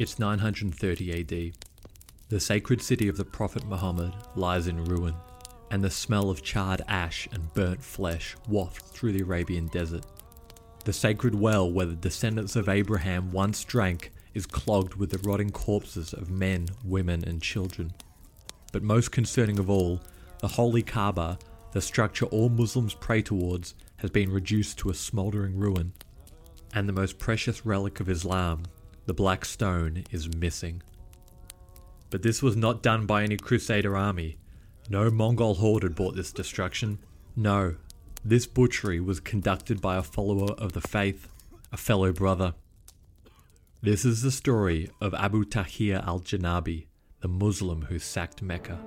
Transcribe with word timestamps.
It's 0.00 0.18
930 0.18 1.20
AD. 1.20 1.52
The 2.30 2.40
sacred 2.40 2.80
city 2.80 3.08
of 3.08 3.18
the 3.18 3.24
Prophet 3.26 3.66
Muhammad 3.66 4.14
lies 4.34 4.66
in 4.66 4.82
ruin, 4.86 5.14
and 5.70 5.84
the 5.84 5.90
smell 5.90 6.30
of 6.30 6.42
charred 6.42 6.80
ash 6.88 7.28
and 7.32 7.52
burnt 7.52 7.84
flesh 7.84 8.34
wafts 8.48 8.88
through 8.92 9.12
the 9.12 9.20
Arabian 9.20 9.66
desert. 9.66 10.06
The 10.86 10.94
sacred 10.94 11.34
well 11.34 11.70
where 11.70 11.84
the 11.84 11.96
descendants 11.96 12.56
of 12.56 12.66
Abraham 12.66 13.30
once 13.30 13.62
drank 13.62 14.10
is 14.32 14.46
clogged 14.46 14.94
with 14.94 15.10
the 15.10 15.18
rotting 15.28 15.50
corpses 15.50 16.14
of 16.14 16.30
men, 16.30 16.68
women, 16.82 17.22
and 17.28 17.42
children. 17.42 17.92
But 18.72 18.82
most 18.82 19.12
concerning 19.12 19.58
of 19.58 19.68
all, 19.68 20.00
the 20.38 20.48
holy 20.48 20.82
Kaaba, 20.82 21.38
the 21.72 21.82
structure 21.82 22.24
all 22.24 22.48
Muslims 22.48 22.94
pray 22.94 23.20
towards, 23.20 23.74
has 23.96 24.08
been 24.08 24.32
reduced 24.32 24.78
to 24.78 24.88
a 24.88 24.94
smouldering 24.94 25.58
ruin. 25.58 25.92
And 26.72 26.88
the 26.88 26.94
most 26.94 27.18
precious 27.18 27.66
relic 27.66 28.00
of 28.00 28.08
Islam, 28.08 28.62
the 29.10 29.14
black 29.14 29.44
stone, 29.44 30.04
is 30.12 30.32
missing. 30.36 30.80
But 32.10 32.22
this 32.22 32.44
was 32.44 32.54
not 32.54 32.80
done 32.80 33.06
by 33.06 33.24
any 33.24 33.36
Crusader 33.36 33.96
army. 33.96 34.36
No 34.88 35.10
Mongol 35.10 35.54
horde 35.54 35.82
had 35.82 35.96
brought 35.96 36.14
this 36.14 36.30
destruction. 36.30 37.00
No, 37.34 37.74
this 38.24 38.46
butchery 38.46 39.00
was 39.00 39.18
conducted 39.18 39.80
by 39.80 39.96
a 39.96 40.02
follower 40.04 40.52
of 40.52 40.74
the 40.74 40.80
faith, 40.80 41.26
a 41.72 41.76
fellow 41.76 42.12
brother. 42.12 42.54
This 43.82 44.04
is 44.04 44.22
the 44.22 44.30
story 44.30 44.88
of 45.00 45.12
Abu 45.14 45.44
Tahir 45.44 46.04
al 46.06 46.20
Janabi, 46.20 46.86
the 47.20 47.26
Muslim 47.26 47.86
who 47.86 47.98
sacked 47.98 48.42
Mecca. 48.42 48.78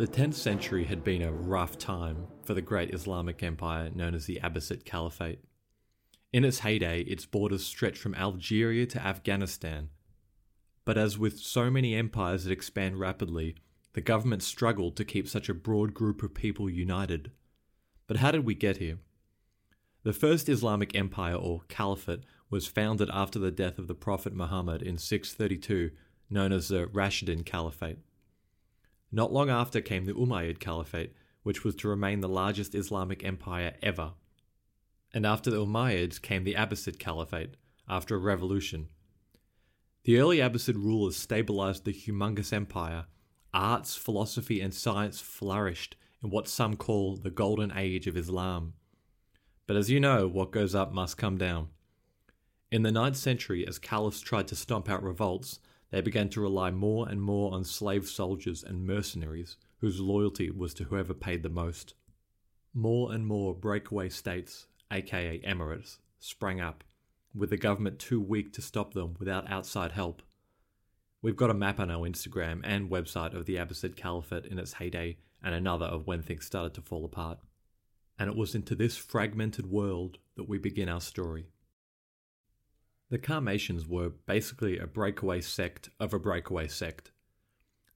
The 0.00 0.06
10th 0.06 0.32
century 0.32 0.84
had 0.84 1.04
been 1.04 1.20
a 1.20 1.30
rough 1.30 1.76
time 1.76 2.26
for 2.42 2.54
the 2.54 2.62
great 2.62 2.94
Islamic 2.94 3.42
empire 3.42 3.90
known 3.94 4.14
as 4.14 4.24
the 4.24 4.40
Abbasid 4.42 4.86
Caliphate. 4.86 5.44
In 6.32 6.42
its 6.42 6.60
heyday, 6.60 7.02
its 7.02 7.26
borders 7.26 7.66
stretched 7.66 7.98
from 7.98 8.14
Algeria 8.14 8.86
to 8.86 9.06
Afghanistan. 9.06 9.90
But 10.86 10.96
as 10.96 11.18
with 11.18 11.38
so 11.38 11.70
many 11.70 11.94
empires 11.94 12.44
that 12.44 12.50
expand 12.50 12.98
rapidly, 12.98 13.56
the 13.92 14.00
government 14.00 14.42
struggled 14.42 14.96
to 14.96 15.04
keep 15.04 15.28
such 15.28 15.50
a 15.50 15.54
broad 15.54 15.92
group 15.92 16.22
of 16.22 16.32
people 16.32 16.70
united. 16.70 17.32
But 18.06 18.16
how 18.16 18.30
did 18.30 18.46
we 18.46 18.54
get 18.54 18.78
here? 18.78 19.00
The 20.02 20.14
first 20.14 20.48
Islamic 20.48 20.96
empire, 20.96 21.34
or 21.34 21.60
caliphate, 21.68 22.24
was 22.48 22.66
founded 22.66 23.10
after 23.12 23.38
the 23.38 23.50
death 23.50 23.78
of 23.78 23.86
the 23.86 23.94
Prophet 23.94 24.32
Muhammad 24.32 24.80
in 24.80 24.96
632, 24.96 25.90
known 26.30 26.52
as 26.52 26.68
the 26.68 26.86
Rashidun 26.86 27.44
Caliphate. 27.44 27.98
Not 29.12 29.32
long 29.32 29.50
after 29.50 29.80
came 29.80 30.04
the 30.04 30.14
Umayyad 30.14 30.60
Caliphate, 30.60 31.12
which 31.42 31.64
was 31.64 31.74
to 31.76 31.88
remain 31.88 32.20
the 32.20 32.28
largest 32.28 32.74
Islamic 32.74 33.24
empire 33.24 33.74
ever. 33.82 34.12
And 35.12 35.26
after 35.26 35.50
the 35.50 35.64
Umayyads 35.64 36.20
came 36.20 36.44
the 36.44 36.54
Abbasid 36.54 36.98
Caliphate, 36.98 37.56
after 37.88 38.14
a 38.14 38.18
revolution. 38.18 38.88
The 40.04 40.18
early 40.18 40.38
Abbasid 40.38 40.76
rulers 40.76 41.16
stabilized 41.16 41.84
the 41.84 41.92
humongous 41.92 42.52
empire. 42.52 43.06
Arts, 43.52 43.96
philosophy, 43.96 44.60
and 44.60 44.72
science 44.72 45.20
flourished 45.20 45.96
in 46.22 46.30
what 46.30 46.48
some 46.48 46.76
call 46.76 47.16
the 47.16 47.30
Golden 47.30 47.72
Age 47.76 48.06
of 48.06 48.16
Islam. 48.16 48.74
But 49.66 49.76
as 49.76 49.90
you 49.90 49.98
know, 49.98 50.28
what 50.28 50.52
goes 50.52 50.74
up 50.74 50.92
must 50.92 51.18
come 51.18 51.36
down. 51.36 51.68
In 52.70 52.82
the 52.82 52.90
9th 52.90 53.16
century, 53.16 53.66
as 53.66 53.80
caliphs 53.80 54.20
tried 54.20 54.46
to 54.48 54.56
stomp 54.56 54.88
out 54.88 55.02
revolts, 55.02 55.58
they 55.90 56.00
began 56.00 56.28
to 56.30 56.40
rely 56.40 56.70
more 56.70 57.08
and 57.08 57.20
more 57.20 57.52
on 57.52 57.64
slave 57.64 58.08
soldiers 58.08 58.62
and 58.62 58.86
mercenaries 58.86 59.56
whose 59.78 60.00
loyalty 60.00 60.50
was 60.50 60.74
to 60.74 60.84
whoever 60.84 61.14
paid 61.14 61.42
the 61.42 61.48
most. 61.48 61.94
More 62.72 63.12
and 63.12 63.26
more 63.26 63.54
breakaway 63.54 64.08
states, 64.08 64.66
aka 64.90 65.40
emirates, 65.40 65.98
sprang 66.18 66.60
up, 66.60 66.84
with 67.34 67.50
the 67.50 67.56
government 67.56 67.98
too 67.98 68.20
weak 68.20 68.52
to 68.52 68.62
stop 68.62 68.94
them 68.94 69.16
without 69.18 69.50
outside 69.50 69.92
help. 69.92 70.22
We've 71.22 71.36
got 71.36 71.50
a 71.50 71.54
map 71.54 71.80
on 71.80 71.90
our 71.90 72.08
Instagram 72.08 72.60
and 72.64 72.90
website 72.90 73.34
of 73.34 73.46
the 73.46 73.56
Abbasid 73.56 73.96
Caliphate 73.96 74.46
in 74.46 74.58
its 74.58 74.74
heyday 74.74 75.18
and 75.42 75.54
another 75.54 75.86
of 75.86 76.06
when 76.06 76.22
things 76.22 76.46
started 76.46 76.74
to 76.74 76.82
fall 76.82 77.04
apart. 77.04 77.38
And 78.18 78.30
it 78.30 78.36
was 78.36 78.54
into 78.54 78.74
this 78.74 78.96
fragmented 78.96 79.66
world 79.66 80.18
that 80.36 80.48
we 80.48 80.58
begin 80.58 80.88
our 80.88 81.00
story. 81.00 81.46
The 83.10 83.18
Karmatians 83.18 83.88
were 83.88 84.10
basically 84.10 84.78
a 84.78 84.86
breakaway 84.86 85.40
sect 85.40 85.90
of 85.98 86.14
a 86.14 86.18
breakaway 86.20 86.68
sect. 86.68 87.10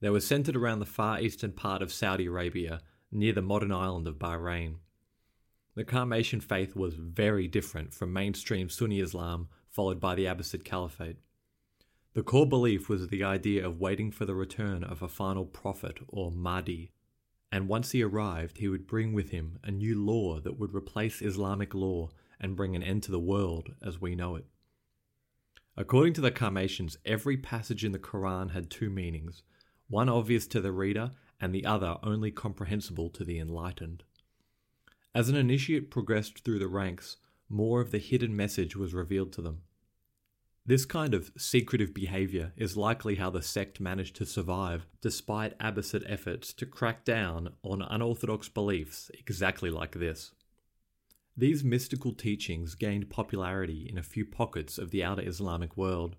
They 0.01 0.09
were 0.09 0.19
centered 0.19 0.57
around 0.57 0.79
the 0.79 0.85
far 0.85 1.21
eastern 1.21 1.53
part 1.53 1.81
of 1.81 1.93
Saudi 1.93 2.25
Arabia, 2.25 2.81
near 3.11 3.31
the 3.31 3.41
modern 3.41 3.71
island 3.71 4.07
of 4.09 4.19
Bahrain. 4.19 4.75
The 5.75 5.85
Karmatian 5.85 6.41
faith 6.43 6.75
was 6.75 6.95
very 6.95 7.47
different 7.47 7.93
from 7.93 8.11
mainstream 8.11 8.67
Sunni 8.67 8.99
Islam, 8.99 9.47
followed 9.69 10.01
by 10.01 10.15
the 10.15 10.25
Abbasid 10.25 10.65
Caliphate. 10.65 11.17
The 12.13 12.23
core 12.23 12.47
belief 12.47 12.89
was 12.89 13.07
the 13.07 13.23
idea 13.23 13.65
of 13.65 13.79
waiting 13.79 14.11
for 14.11 14.25
the 14.25 14.35
return 14.35 14.83
of 14.83 15.01
a 15.01 15.07
final 15.07 15.45
prophet 15.45 15.97
or 16.09 16.29
Mahdi, 16.29 16.91
and 17.53 17.69
once 17.69 17.91
he 17.91 18.03
arrived, 18.03 18.57
he 18.57 18.67
would 18.67 18.85
bring 18.85 19.13
with 19.13 19.29
him 19.29 19.59
a 19.63 19.71
new 19.71 19.97
law 19.97 20.41
that 20.41 20.59
would 20.59 20.73
replace 20.73 21.21
Islamic 21.21 21.73
law 21.73 22.09
and 22.39 22.57
bring 22.57 22.75
an 22.75 22.83
end 22.83 23.03
to 23.03 23.11
the 23.11 23.19
world 23.19 23.73
as 23.81 24.01
we 24.01 24.13
know 24.13 24.35
it. 24.35 24.45
According 25.77 26.13
to 26.13 26.21
the 26.21 26.31
Karmatians, 26.31 26.97
every 27.05 27.35
passage 27.35 27.83
in 27.83 27.91
the 27.91 27.99
Quran 27.99 28.51
had 28.51 28.69
two 28.69 28.89
meanings 28.89 29.43
one 29.87 30.09
obvious 30.09 30.47
to 30.47 30.61
the 30.61 30.71
reader, 30.71 31.11
and 31.39 31.53
the 31.53 31.65
other 31.65 31.97
only 32.01 32.31
comprehensible 32.31 33.09
to 33.09 33.23
the 33.23 33.37
enlightened. 33.37 34.03
As 35.13 35.29
an 35.29 35.35
initiate 35.35 35.91
progressed 35.91 36.43
through 36.43 36.59
the 36.59 36.67
ranks, 36.67 37.17
more 37.49 37.81
of 37.81 37.91
the 37.91 37.99
hidden 37.99 38.35
message 38.35 38.75
was 38.75 38.93
revealed 38.93 39.31
to 39.33 39.41
them. 39.41 39.61
This 40.65 40.85
kind 40.85 41.13
of 41.13 41.31
secretive 41.37 41.93
behavior 41.93 42.53
is 42.57 42.75
likely 42.75 43.15
how 43.15 43.29
the 43.29 43.43
sect 43.43 43.79
managed 43.79 44.15
to 44.15 44.25
survive 44.25 44.87
despite 44.99 45.59
Abbasid 45.59 46.03
efforts 46.07 46.53
to 46.53 46.65
crack 46.65 47.05
down 47.05 47.53
on 47.61 47.83
unorthodox 47.83 48.49
beliefs 48.49 49.11
exactly 49.13 49.69
like 49.69 49.91
this. 49.91 50.31
These 51.37 51.65
mystical 51.65 52.13
teachings 52.13 52.75
gained 52.75 53.09
popularity 53.09 53.87
in 53.89 53.97
a 53.97 54.03
few 54.03 54.25
pockets 54.25 54.77
of 54.77 54.91
the 54.91 55.03
outer 55.03 55.27
Islamic 55.27 55.75
world, 55.75 56.15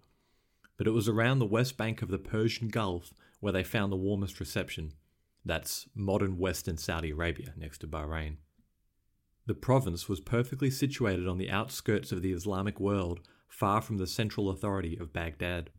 but 0.77 0.87
it 0.87 0.91
was 0.91 1.09
around 1.09 1.39
the 1.39 1.47
west 1.47 1.79
bank 1.79 2.03
of 2.03 2.09
the 2.09 2.19
Persian 2.19 2.69
Gulf 2.69 3.15
where 3.41 3.53
they 3.53 3.65
found 3.65 3.91
the 3.91 3.97
warmest 3.97 4.41
reception. 4.41 4.93
That's 5.45 5.89
modern 5.95 6.37
western 6.37 6.77
Saudi 6.77 7.13
Arabia 7.13 7.55
next 7.57 7.79
to 7.79 7.87
Bahrain. 7.87 8.37
The 9.47 9.55
province 9.55 10.09
was 10.09 10.21
perfectly 10.21 10.71
situated 10.71 11.27
on 11.27 11.39
the 11.39 11.51
outskirts 11.51 12.13
of 12.13 12.21
the 12.21 12.33
Islamic 12.33 12.79
world, 12.81 13.21
far 13.49 13.81
from 13.81 13.97
the 13.97 14.07
central 14.07 14.51
authority 14.51 14.99
of 14.99 15.13
Baghdad. 15.13 15.71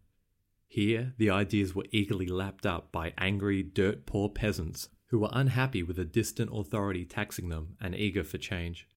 Here, 0.67 1.13
the 1.17 1.29
ideas 1.29 1.75
were 1.75 1.85
eagerly 1.91 2.27
lapped 2.27 2.65
up 2.65 2.91
by 2.91 3.13
angry, 3.17 3.61
dirt 3.61 4.05
poor 4.05 4.29
peasants 4.29 4.89
who 5.07 5.19
were 5.19 5.29
unhappy 5.31 5.83
with 5.83 5.99
a 5.99 6.05
distant 6.05 6.49
authority 6.53 7.05
taxing 7.05 7.49
them 7.49 7.75
and 7.79 7.93
eager 7.93 8.23
for 8.23 8.37
change. 8.37 8.87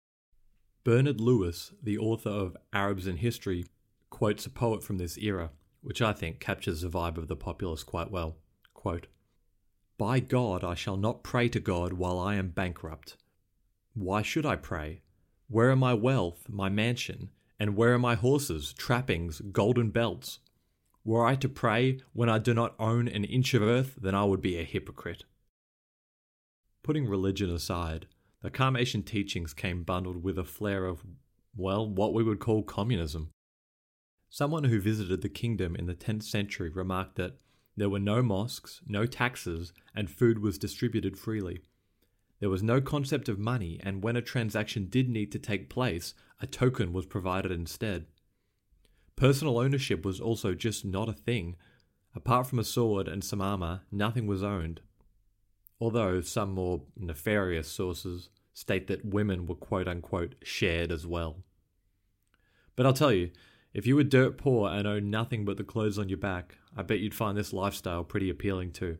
Bernard 0.82 1.20
Lewis, 1.20 1.72
the 1.82 1.98
author 1.98 2.30
of 2.30 2.56
Arabs 2.72 3.06
in 3.06 3.18
History, 3.18 3.66
quotes 4.08 4.46
a 4.46 4.50
poet 4.50 4.82
from 4.82 4.96
this 4.96 5.18
era, 5.18 5.50
which 5.82 6.00
I 6.00 6.14
think 6.14 6.40
captures 6.40 6.80
the 6.80 6.88
vibe 6.88 7.18
of 7.18 7.28
the 7.28 7.36
populace 7.36 7.82
quite 7.82 8.10
well. 8.10 8.36
Quote, 8.72 9.06
By 9.98 10.20
God, 10.20 10.64
I 10.64 10.74
shall 10.74 10.96
not 10.96 11.22
pray 11.22 11.50
to 11.50 11.60
God 11.60 11.92
while 11.92 12.18
I 12.18 12.36
am 12.36 12.48
bankrupt. 12.48 13.16
Why 13.92 14.22
should 14.22 14.46
I 14.46 14.56
pray? 14.56 15.02
Where 15.48 15.70
are 15.70 15.76
my 15.76 15.92
wealth, 15.92 16.48
my 16.48 16.70
mansion, 16.70 17.30
and 17.58 17.76
where 17.76 17.92
are 17.92 17.98
my 17.98 18.14
horses, 18.14 18.72
trappings, 18.72 19.42
golden 19.52 19.90
belts? 19.90 20.38
Were 21.04 21.26
I 21.26 21.34
to 21.36 21.48
pray 21.48 22.00
when 22.14 22.30
I 22.30 22.38
do 22.38 22.54
not 22.54 22.74
own 22.78 23.06
an 23.06 23.24
inch 23.24 23.52
of 23.52 23.62
earth, 23.62 23.98
then 24.00 24.14
I 24.14 24.24
would 24.24 24.40
be 24.40 24.56
a 24.56 24.64
hypocrite. 24.64 25.24
Putting 26.82 27.06
religion 27.06 27.50
aside, 27.50 28.06
the 28.42 28.50
Karmatian 28.50 29.04
teachings 29.04 29.52
came 29.52 29.82
bundled 29.82 30.22
with 30.22 30.38
a 30.38 30.44
flair 30.44 30.86
of, 30.86 31.02
well, 31.54 31.86
what 31.88 32.14
we 32.14 32.22
would 32.22 32.40
call 32.40 32.62
communism. 32.62 33.30
Someone 34.30 34.64
who 34.64 34.80
visited 34.80 35.20
the 35.20 35.28
kingdom 35.28 35.76
in 35.76 35.86
the 35.86 35.94
10th 35.94 36.22
century 36.22 36.70
remarked 36.70 37.16
that 37.16 37.36
there 37.76 37.90
were 37.90 37.98
no 37.98 38.22
mosques, 38.22 38.80
no 38.86 39.04
taxes, 39.06 39.72
and 39.94 40.10
food 40.10 40.38
was 40.38 40.58
distributed 40.58 41.18
freely. 41.18 41.60
There 42.38 42.48
was 42.48 42.62
no 42.62 42.80
concept 42.80 43.28
of 43.28 43.38
money, 43.38 43.78
and 43.82 44.02
when 44.02 44.16
a 44.16 44.22
transaction 44.22 44.86
did 44.88 45.08
need 45.08 45.30
to 45.32 45.38
take 45.38 45.68
place, 45.68 46.14
a 46.40 46.46
token 46.46 46.92
was 46.92 47.04
provided 47.04 47.52
instead. 47.52 48.06
Personal 49.16 49.58
ownership 49.58 50.04
was 50.04 50.20
also 50.20 50.54
just 50.54 50.84
not 50.84 51.08
a 51.08 51.12
thing. 51.12 51.56
Apart 52.14 52.46
from 52.46 52.58
a 52.58 52.64
sword 52.64 53.06
and 53.06 53.22
some 53.22 53.42
armour, 53.42 53.82
nothing 53.92 54.26
was 54.26 54.42
owned 54.42 54.80
although 55.80 56.20
some 56.20 56.52
more 56.52 56.82
nefarious 56.96 57.68
sources 57.68 58.28
state 58.52 58.86
that 58.88 59.04
women 59.04 59.46
were 59.46 59.54
quote 59.54 59.88
unquote 59.88 60.34
shared 60.42 60.92
as 60.92 61.06
well. 61.06 61.42
But 62.76 62.86
I'll 62.86 62.92
tell 62.92 63.12
you, 63.12 63.30
if 63.72 63.86
you 63.86 63.96
were 63.96 64.04
dirt 64.04 64.36
poor 64.36 64.68
and 64.70 64.86
owned 64.86 65.10
nothing 65.10 65.44
but 65.44 65.56
the 65.56 65.64
clothes 65.64 65.98
on 65.98 66.08
your 66.08 66.18
back, 66.18 66.56
I 66.76 66.82
bet 66.82 67.00
you'd 67.00 67.14
find 67.14 67.36
this 67.36 67.52
lifestyle 67.52 68.04
pretty 68.04 68.28
appealing 68.28 68.72
too. 68.72 68.98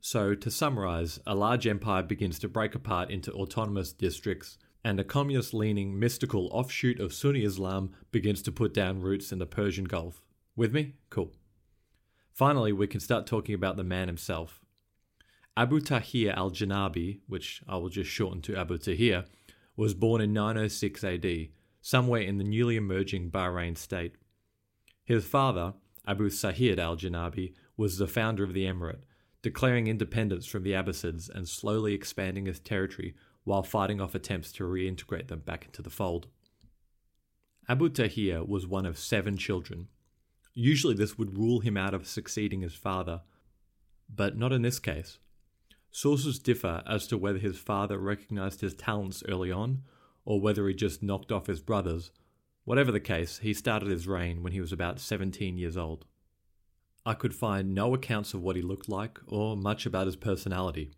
So, 0.00 0.34
to 0.34 0.50
summarize, 0.50 1.18
a 1.26 1.34
large 1.34 1.66
empire 1.66 2.02
begins 2.02 2.38
to 2.40 2.48
break 2.48 2.74
apart 2.74 3.10
into 3.10 3.32
autonomous 3.32 3.92
districts, 3.92 4.58
and 4.84 5.00
a 5.00 5.04
communist 5.04 5.54
leaning 5.54 5.98
mystical 5.98 6.50
offshoot 6.52 7.00
of 7.00 7.14
Sunni 7.14 7.42
Islam 7.42 7.92
begins 8.12 8.42
to 8.42 8.52
put 8.52 8.74
down 8.74 9.00
roots 9.00 9.32
in 9.32 9.38
the 9.38 9.46
Persian 9.46 9.84
Gulf. 9.84 10.20
With 10.54 10.74
me? 10.74 10.96
Cool. 11.08 11.32
Finally, 12.34 12.72
we 12.72 12.86
can 12.86 13.00
start 13.00 13.26
talking 13.26 13.54
about 13.54 13.78
the 13.78 13.84
man 13.84 14.08
himself. 14.08 14.63
Abu 15.56 15.80
Tahir 15.80 16.32
al 16.36 16.50
Janabi, 16.50 17.20
which 17.28 17.62
I 17.68 17.76
will 17.76 17.88
just 17.88 18.10
shorten 18.10 18.42
to 18.42 18.56
Abu 18.56 18.76
Tahir, 18.78 19.24
was 19.76 19.94
born 19.94 20.20
in 20.20 20.32
906 20.32 21.04
AD, 21.04 21.26
somewhere 21.80 22.22
in 22.22 22.38
the 22.38 22.44
newly 22.44 22.76
emerging 22.76 23.30
Bahrain 23.30 23.76
state. 23.76 24.16
His 25.04 25.24
father, 25.24 25.74
Abu 26.06 26.30
Sa'id 26.30 26.80
al 26.80 26.96
Janabi, 26.96 27.54
was 27.76 27.98
the 27.98 28.08
founder 28.08 28.42
of 28.42 28.52
the 28.52 28.64
emirate, 28.64 29.02
declaring 29.42 29.86
independence 29.86 30.46
from 30.46 30.64
the 30.64 30.72
Abbasids 30.72 31.28
and 31.28 31.48
slowly 31.48 31.94
expanding 31.94 32.46
its 32.46 32.58
territory 32.58 33.14
while 33.44 33.62
fighting 33.62 34.00
off 34.00 34.14
attempts 34.14 34.50
to 34.52 34.64
reintegrate 34.64 35.28
them 35.28 35.40
back 35.40 35.66
into 35.66 35.82
the 35.82 35.90
fold. 35.90 36.26
Abu 37.68 37.88
Tahir 37.88 38.42
was 38.42 38.66
one 38.66 38.86
of 38.86 38.98
seven 38.98 39.36
children. 39.36 39.88
Usually, 40.52 40.94
this 40.94 41.16
would 41.16 41.38
rule 41.38 41.60
him 41.60 41.76
out 41.76 41.94
of 41.94 42.06
succeeding 42.06 42.62
his 42.62 42.74
father, 42.74 43.22
but 44.08 44.36
not 44.36 44.52
in 44.52 44.62
this 44.62 44.78
case. 44.78 45.18
Sources 45.96 46.40
differ 46.40 46.82
as 46.88 47.06
to 47.06 47.16
whether 47.16 47.38
his 47.38 47.56
father 47.56 47.98
recognized 47.98 48.62
his 48.62 48.74
talents 48.74 49.22
early 49.28 49.52
on 49.52 49.84
or 50.24 50.40
whether 50.40 50.66
he 50.66 50.74
just 50.74 51.04
knocked 51.04 51.30
off 51.30 51.46
his 51.46 51.60
brothers. 51.60 52.10
Whatever 52.64 52.90
the 52.90 52.98
case, 52.98 53.38
he 53.38 53.54
started 53.54 53.88
his 53.88 54.08
reign 54.08 54.42
when 54.42 54.52
he 54.52 54.60
was 54.60 54.72
about 54.72 54.98
17 54.98 55.56
years 55.56 55.76
old. 55.76 56.04
I 57.06 57.14
could 57.14 57.32
find 57.32 57.76
no 57.76 57.94
accounts 57.94 58.34
of 58.34 58.42
what 58.42 58.56
he 58.56 58.60
looked 58.60 58.88
like 58.88 59.20
or 59.28 59.56
much 59.56 59.86
about 59.86 60.06
his 60.06 60.16
personality. 60.16 60.90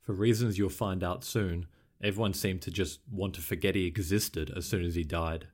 For 0.00 0.14
reasons 0.14 0.58
you'll 0.58 0.68
find 0.68 1.04
out 1.04 1.22
soon, 1.22 1.66
everyone 2.02 2.34
seemed 2.34 2.62
to 2.62 2.72
just 2.72 3.02
want 3.08 3.34
to 3.34 3.40
forget 3.40 3.76
he 3.76 3.86
existed 3.86 4.50
as 4.56 4.66
soon 4.66 4.84
as 4.84 4.96
he 4.96 5.04
died. 5.04 5.46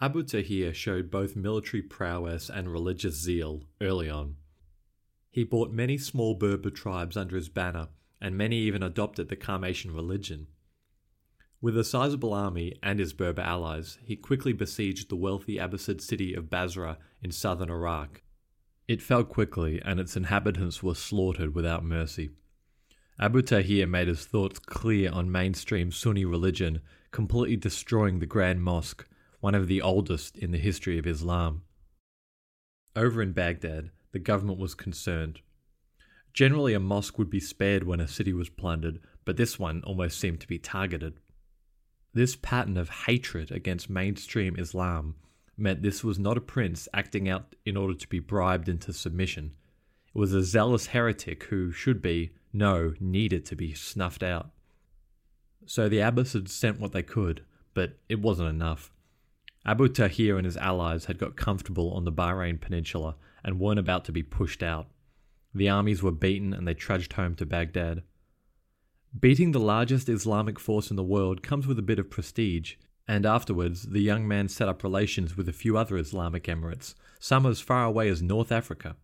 Abu 0.00 0.22
Tahir 0.22 0.72
showed 0.72 1.10
both 1.10 1.34
military 1.34 1.82
prowess 1.82 2.48
and 2.48 2.70
religious 2.70 3.16
zeal 3.16 3.64
early 3.80 4.08
on. 4.08 4.36
He 5.30 5.44
brought 5.44 5.72
many 5.72 5.96
small 5.96 6.34
Berber 6.34 6.70
tribes 6.70 7.16
under 7.16 7.36
his 7.36 7.48
banner, 7.48 7.88
and 8.20 8.36
many 8.36 8.58
even 8.58 8.82
adopted 8.82 9.28
the 9.28 9.36
Qarmatian 9.36 9.94
religion. 9.94 10.48
With 11.60 11.76
a 11.76 11.84
sizable 11.84 12.34
army 12.34 12.74
and 12.82 12.98
his 12.98 13.12
Berber 13.12 13.42
allies, 13.42 13.98
he 14.02 14.16
quickly 14.16 14.52
besieged 14.52 15.08
the 15.08 15.16
wealthy 15.16 15.56
Abbasid 15.56 16.00
city 16.00 16.34
of 16.34 16.50
Basra 16.50 16.98
in 17.22 17.30
southern 17.30 17.70
Iraq 17.70 18.22
it 18.90 19.00
fell 19.00 19.22
quickly, 19.22 19.80
and 19.84 20.00
its 20.00 20.16
inhabitants 20.16 20.82
were 20.82 20.96
slaughtered 20.96 21.54
without 21.54 21.84
mercy. 21.84 22.30
Abu 23.20 23.40
Tahir 23.40 23.86
made 23.86 24.08
his 24.08 24.26
thoughts 24.26 24.58
clear 24.58 25.12
on 25.12 25.30
mainstream 25.30 25.92
Sunni 25.92 26.24
religion, 26.24 26.80
completely 27.12 27.54
destroying 27.54 28.18
the 28.18 28.26
Grand 28.26 28.64
Mosque, 28.64 29.06
one 29.38 29.54
of 29.54 29.68
the 29.68 29.80
oldest 29.80 30.36
in 30.36 30.50
the 30.50 30.58
history 30.58 30.98
of 30.98 31.06
Islam. 31.06 31.62
Over 32.96 33.22
in 33.22 33.30
Baghdad, 33.30 33.92
the 34.12 34.18
government 34.18 34.58
was 34.58 34.74
concerned. 34.74 35.40
Generally, 36.32 36.74
a 36.74 36.80
mosque 36.80 37.18
would 37.18 37.30
be 37.30 37.40
spared 37.40 37.84
when 37.84 38.00
a 38.00 38.08
city 38.08 38.32
was 38.32 38.48
plundered, 38.48 39.00
but 39.24 39.36
this 39.36 39.58
one 39.58 39.82
almost 39.84 40.18
seemed 40.18 40.40
to 40.40 40.48
be 40.48 40.58
targeted. 40.58 41.14
This 42.12 42.36
pattern 42.36 42.76
of 42.76 42.88
hatred 42.88 43.50
against 43.50 43.90
mainstream 43.90 44.56
Islam 44.58 45.14
meant 45.56 45.82
this 45.82 46.02
was 46.02 46.18
not 46.18 46.36
a 46.36 46.40
prince 46.40 46.88
acting 46.94 47.28
out 47.28 47.54
in 47.64 47.76
order 47.76 47.94
to 47.94 48.08
be 48.08 48.18
bribed 48.18 48.68
into 48.68 48.92
submission. 48.92 49.52
It 50.14 50.18
was 50.18 50.32
a 50.32 50.42
zealous 50.42 50.86
heretic 50.86 51.44
who 51.44 51.70
should 51.70 52.02
be, 52.02 52.30
no, 52.52 52.94
needed 52.98 53.44
to 53.46 53.56
be 53.56 53.74
snuffed 53.74 54.22
out. 54.22 54.50
So 55.66 55.88
the 55.88 56.00
Abbasids 56.00 56.48
sent 56.48 56.80
what 56.80 56.92
they 56.92 57.02
could, 57.02 57.44
but 57.74 57.98
it 58.08 58.20
wasn't 58.20 58.48
enough. 58.48 58.92
Abu 59.64 59.88
Tahir 59.88 60.36
and 60.36 60.46
his 60.46 60.56
allies 60.56 61.04
had 61.04 61.18
got 61.18 61.36
comfortable 61.36 61.92
on 61.92 62.04
the 62.04 62.12
Bahrain 62.12 62.60
Peninsula 62.60 63.14
and 63.44 63.58
weren't 63.58 63.78
about 63.78 64.04
to 64.06 64.12
be 64.12 64.22
pushed 64.22 64.62
out. 64.62 64.88
The 65.54 65.68
armies 65.68 66.02
were 66.02 66.12
beaten 66.12 66.52
and 66.52 66.66
they 66.66 66.74
trudged 66.74 67.14
home 67.14 67.34
to 67.36 67.46
Baghdad. 67.46 68.02
Beating 69.18 69.52
the 69.52 69.58
largest 69.58 70.08
Islamic 70.08 70.60
force 70.60 70.90
in 70.90 70.96
the 70.96 71.02
world 71.02 71.42
comes 71.42 71.66
with 71.66 71.78
a 71.78 71.82
bit 71.82 71.98
of 71.98 72.10
prestige, 72.10 72.74
and 73.08 73.26
afterwards 73.26 73.82
the 73.82 74.00
young 74.00 74.28
man 74.28 74.48
set 74.48 74.68
up 74.68 74.84
relations 74.84 75.36
with 75.36 75.48
a 75.48 75.52
few 75.52 75.76
other 75.76 75.96
Islamic 75.96 76.44
emirates, 76.44 76.94
some 77.18 77.44
as 77.44 77.60
far 77.60 77.84
away 77.84 78.08
as 78.08 78.22
North 78.22 78.52
Africa. 78.52 78.94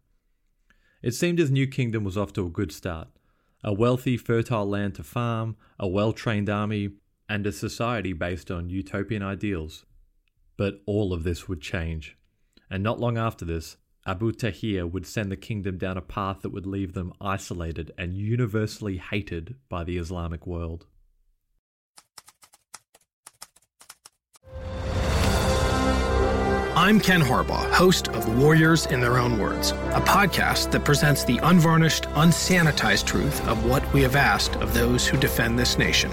It 1.03 1.13
seemed 1.15 1.39
his 1.39 1.51
new 1.51 1.67
kingdom 1.67 2.05
was 2.05 2.17
off 2.17 2.33
to 2.35 2.47
a 2.47 2.51
good 2.51 2.73
start 2.73 3.09
a 3.65 3.73
wealthy, 3.73 4.17
fertile 4.17 4.69
land 4.69 4.95
to 4.95 5.03
farm, 5.03 5.57
a 5.79 5.89
well 5.89 6.13
trained 6.13 6.49
army, 6.49 6.91
and 7.29 7.45
a 7.47 7.53
society 7.53 8.13
based 8.13 8.51
on 8.51 8.71
utopian 8.71 9.23
ideals. 9.23 9.85
But 10.57 10.83
all 10.87 11.13
of 11.13 11.25
this 11.25 11.49
would 11.49 11.61
change. 11.61 12.17
And 12.71 12.83
not 12.83 13.01
long 13.01 13.19
after 13.19 13.45
this, 13.45 13.77
Abu 14.07 14.31
Tahir 14.31 14.87
would 14.87 15.05
send 15.05 15.33
the 15.33 15.37
kingdom 15.37 15.79
down 15.79 15.97
a 15.97 16.01
path 16.01 16.43
that 16.43 16.51
would 16.51 16.67
leave 16.67 16.93
them 16.93 17.13
isolated 17.21 17.93
and 17.99 18.15
universally 18.15 18.99
hated 18.99 19.57
by 19.69 19.83
the 19.83 19.99
Islamic 19.99 20.47
world. 20.47 20.87
I'm 26.77 27.01
Ken 27.01 27.21
Harbaugh, 27.21 27.69
host 27.73 28.07
of 28.09 28.39
Warriors 28.39 28.87
in 28.87 29.01
Their 29.01 29.19
Own 29.19 29.41
Words, 29.41 29.73
a 29.73 30.01
podcast 30.01 30.71
that 30.71 30.85
presents 30.85 31.25
the 31.25 31.39
unvarnished, 31.39 32.05
unsanitized 32.11 33.07
truth 33.07 33.45
of 33.49 33.65
what 33.67 33.93
we 33.93 34.03
have 34.03 34.15
asked 34.15 34.55
of 34.57 34.73
those 34.73 35.05
who 35.05 35.17
defend 35.19 35.59
this 35.59 35.79
nation. 35.79 36.13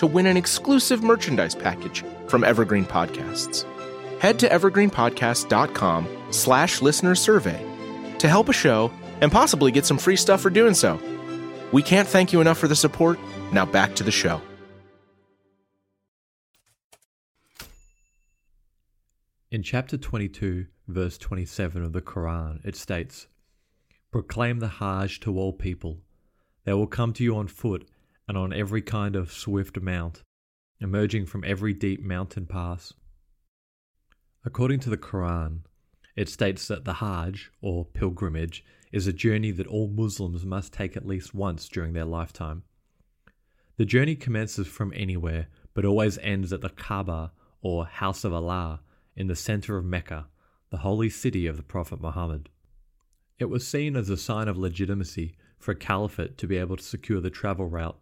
to 0.00 0.06
win 0.06 0.26
an 0.26 0.36
exclusive 0.36 1.02
merchandise 1.02 1.54
package 1.54 2.04
from 2.26 2.44
Evergreen 2.44 2.84
Podcasts 2.84 3.64
head 4.20 4.38
to 4.38 4.48
evergreenpodcast.com 4.48 6.06
slash 6.30 6.82
listener 6.82 7.14
survey 7.14 7.66
to 8.18 8.28
help 8.28 8.48
a 8.48 8.52
show 8.52 8.92
and 9.22 9.32
possibly 9.32 9.72
get 9.72 9.86
some 9.86 9.98
free 9.98 10.16
stuff 10.16 10.40
for 10.40 10.50
doing 10.50 10.74
so. 10.74 11.00
We 11.72 11.82
can't 11.82 12.06
thank 12.06 12.32
you 12.32 12.40
enough 12.40 12.58
for 12.58 12.68
the 12.68 12.76
support. 12.76 13.18
Now 13.52 13.64
back 13.64 13.94
to 13.96 14.04
the 14.04 14.10
show. 14.10 14.40
In 19.50 19.62
chapter 19.62 19.96
22, 19.96 20.66
verse 20.86 21.18
27 21.18 21.82
of 21.82 21.92
the 21.92 22.02
Quran, 22.02 22.64
it 22.64 22.76
states, 22.76 23.26
Proclaim 24.12 24.60
the 24.60 24.68
Hajj 24.68 25.20
to 25.20 25.36
all 25.38 25.52
people. 25.52 25.98
They 26.64 26.72
will 26.72 26.86
come 26.86 27.12
to 27.14 27.24
you 27.24 27.36
on 27.36 27.48
foot 27.48 27.88
and 28.30 28.38
on 28.38 28.52
every 28.52 28.80
kind 28.80 29.16
of 29.16 29.32
swift 29.32 29.80
mount, 29.80 30.22
emerging 30.78 31.26
from 31.26 31.42
every 31.44 31.74
deep 31.74 32.00
mountain 32.00 32.46
pass. 32.46 32.92
According 34.44 34.78
to 34.80 34.88
the 34.88 34.96
Quran, 34.96 35.62
it 36.14 36.28
states 36.28 36.68
that 36.68 36.84
the 36.84 36.92
Hajj, 36.92 37.50
or 37.60 37.84
pilgrimage, 37.84 38.64
is 38.92 39.08
a 39.08 39.12
journey 39.12 39.50
that 39.50 39.66
all 39.66 39.88
Muslims 39.88 40.46
must 40.46 40.72
take 40.72 40.96
at 40.96 41.04
least 41.04 41.34
once 41.34 41.68
during 41.68 41.92
their 41.92 42.04
lifetime. 42.04 42.62
The 43.78 43.84
journey 43.84 44.14
commences 44.14 44.68
from 44.68 44.92
anywhere, 44.94 45.48
but 45.74 45.84
always 45.84 46.16
ends 46.18 46.52
at 46.52 46.60
the 46.60 46.68
Kaaba, 46.68 47.32
or 47.62 47.84
House 47.84 48.22
of 48.22 48.32
Allah, 48.32 48.80
in 49.16 49.26
the 49.26 49.34
center 49.34 49.76
of 49.76 49.84
Mecca, 49.84 50.28
the 50.70 50.78
holy 50.78 51.10
city 51.10 51.48
of 51.48 51.56
the 51.56 51.64
Prophet 51.64 52.00
Muhammad. 52.00 52.48
It 53.40 53.46
was 53.46 53.66
seen 53.66 53.96
as 53.96 54.08
a 54.08 54.16
sign 54.16 54.46
of 54.46 54.56
legitimacy 54.56 55.34
for 55.58 55.72
a 55.72 55.74
caliphate 55.74 56.38
to 56.38 56.46
be 56.46 56.58
able 56.58 56.76
to 56.76 56.84
secure 56.84 57.20
the 57.20 57.28
travel 57.28 57.66
route 57.66 57.98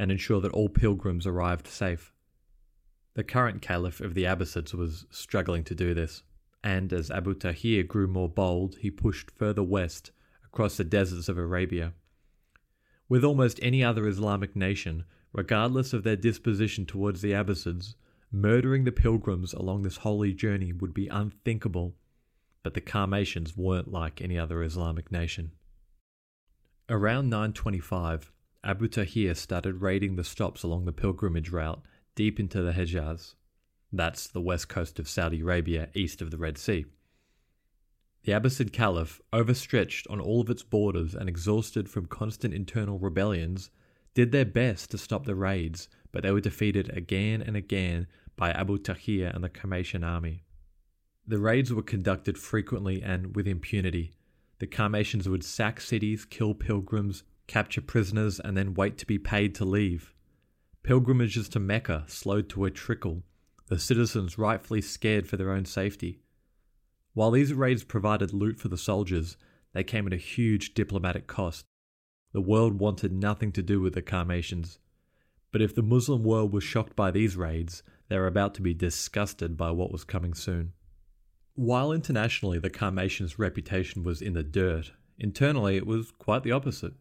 and 0.00 0.10
ensure 0.10 0.40
that 0.40 0.52
all 0.52 0.70
pilgrims 0.70 1.26
arrived 1.26 1.66
safe. 1.66 2.10
The 3.12 3.22
current 3.22 3.60
caliph 3.60 4.00
of 4.00 4.14
the 4.14 4.24
Abbasids 4.24 4.72
was 4.72 5.04
struggling 5.10 5.62
to 5.64 5.74
do 5.74 5.92
this, 5.92 6.22
and 6.64 6.90
as 6.90 7.10
Abu 7.10 7.34
Tahir 7.34 7.82
grew 7.82 8.06
more 8.06 8.28
bold, 8.28 8.76
he 8.78 8.90
pushed 8.90 9.30
further 9.30 9.62
west 9.62 10.10
across 10.42 10.78
the 10.78 10.84
deserts 10.84 11.28
of 11.28 11.36
Arabia. 11.36 11.92
With 13.10 13.24
almost 13.24 13.60
any 13.60 13.84
other 13.84 14.08
Islamic 14.08 14.56
nation, 14.56 15.04
regardless 15.34 15.92
of 15.92 16.02
their 16.02 16.16
disposition 16.16 16.86
towards 16.86 17.20
the 17.20 17.34
Abbasids, 17.34 17.94
murdering 18.32 18.84
the 18.84 18.92
pilgrims 18.92 19.52
along 19.52 19.82
this 19.82 19.98
holy 19.98 20.32
journey 20.32 20.72
would 20.72 20.94
be 20.94 21.08
unthinkable, 21.08 21.94
but 22.62 22.72
the 22.72 22.80
Karmatians 22.80 23.54
weren't 23.54 23.92
like 23.92 24.22
any 24.22 24.38
other 24.38 24.62
Islamic 24.62 25.12
nation. 25.12 25.52
Around 26.88 27.28
925, 27.28 28.32
Abu 28.62 28.88
Tahir 28.88 29.34
started 29.34 29.80
raiding 29.80 30.16
the 30.16 30.24
stops 30.24 30.62
along 30.62 30.84
the 30.84 30.92
pilgrimage 30.92 31.50
route 31.50 31.80
deep 32.14 32.38
into 32.38 32.60
the 32.60 32.72
Hejaz. 32.72 33.34
That's 33.90 34.26
the 34.26 34.40
west 34.40 34.68
coast 34.68 34.98
of 34.98 35.08
Saudi 35.08 35.40
Arabia, 35.40 35.88
east 35.94 36.20
of 36.20 36.30
the 36.30 36.36
Red 36.36 36.58
Sea. 36.58 36.84
The 38.24 38.32
Abbasid 38.32 38.70
Caliph, 38.70 39.22
overstretched 39.32 40.06
on 40.08 40.20
all 40.20 40.42
of 40.42 40.50
its 40.50 40.62
borders 40.62 41.14
and 41.14 41.26
exhausted 41.26 41.88
from 41.88 42.04
constant 42.04 42.52
internal 42.52 42.98
rebellions, 42.98 43.70
did 44.12 44.30
their 44.30 44.44
best 44.44 44.90
to 44.90 44.98
stop 44.98 45.24
the 45.24 45.34
raids, 45.34 45.88
but 46.12 46.22
they 46.22 46.30
were 46.30 46.40
defeated 46.40 46.90
again 46.94 47.40
and 47.40 47.56
again 47.56 48.06
by 48.36 48.50
Abu 48.50 48.76
Tahir 48.76 49.30
and 49.34 49.42
the 49.42 49.48
Karmatian 49.48 50.04
army. 50.04 50.44
The 51.26 51.38
raids 51.38 51.72
were 51.72 51.82
conducted 51.82 52.36
frequently 52.36 53.02
and 53.02 53.34
with 53.34 53.46
impunity. 53.48 54.12
The 54.58 54.66
Karmatians 54.66 55.28
would 55.28 55.44
sack 55.44 55.80
cities, 55.80 56.26
kill 56.26 56.52
pilgrims, 56.52 57.22
capture 57.50 57.80
prisoners, 57.80 58.38
and 58.38 58.56
then 58.56 58.74
wait 58.74 58.96
to 58.96 59.04
be 59.04 59.18
paid 59.18 59.56
to 59.56 59.64
leave. 59.64 60.14
Pilgrimages 60.84 61.48
to 61.48 61.58
Mecca 61.58 62.04
slowed 62.06 62.48
to 62.50 62.64
a 62.64 62.70
trickle, 62.70 63.24
the 63.66 63.78
citizens 63.78 64.38
rightfully 64.38 64.80
scared 64.80 65.26
for 65.26 65.36
their 65.36 65.50
own 65.50 65.64
safety. 65.64 66.20
While 67.12 67.32
these 67.32 67.52
raids 67.52 67.82
provided 67.82 68.32
loot 68.32 68.60
for 68.60 68.68
the 68.68 68.78
soldiers, 68.78 69.36
they 69.72 69.82
came 69.82 70.06
at 70.06 70.12
a 70.12 70.16
huge 70.16 70.74
diplomatic 70.74 71.26
cost. 71.26 71.66
The 72.32 72.40
world 72.40 72.78
wanted 72.78 73.12
nothing 73.12 73.50
to 73.52 73.62
do 73.62 73.80
with 73.80 73.94
the 73.94 74.02
Karmatians. 74.02 74.78
But 75.50 75.60
if 75.60 75.74
the 75.74 75.82
Muslim 75.82 76.22
world 76.22 76.52
was 76.52 76.62
shocked 76.62 76.94
by 76.94 77.10
these 77.10 77.36
raids, 77.36 77.82
they 78.08 78.16
were 78.16 78.28
about 78.28 78.54
to 78.54 78.62
be 78.62 78.74
disgusted 78.74 79.56
by 79.56 79.72
what 79.72 79.90
was 79.90 80.04
coming 80.04 80.34
soon. 80.34 80.72
While 81.54 81.90
internationally 81.90 82.60
the 82.60 82.70
Karmatians' 82.70 83.40
reputation 83.40 84.04
was 84.04 84.22
in 84.22 84.34
the 84.34 84.44
dirt, 84.44 84.92
internally 85.18 85.76
it 85.76 85.86
was 85.86 86.12
quite 86.12 86.44
the 86.44 86.52
opposite. 86.52 86.94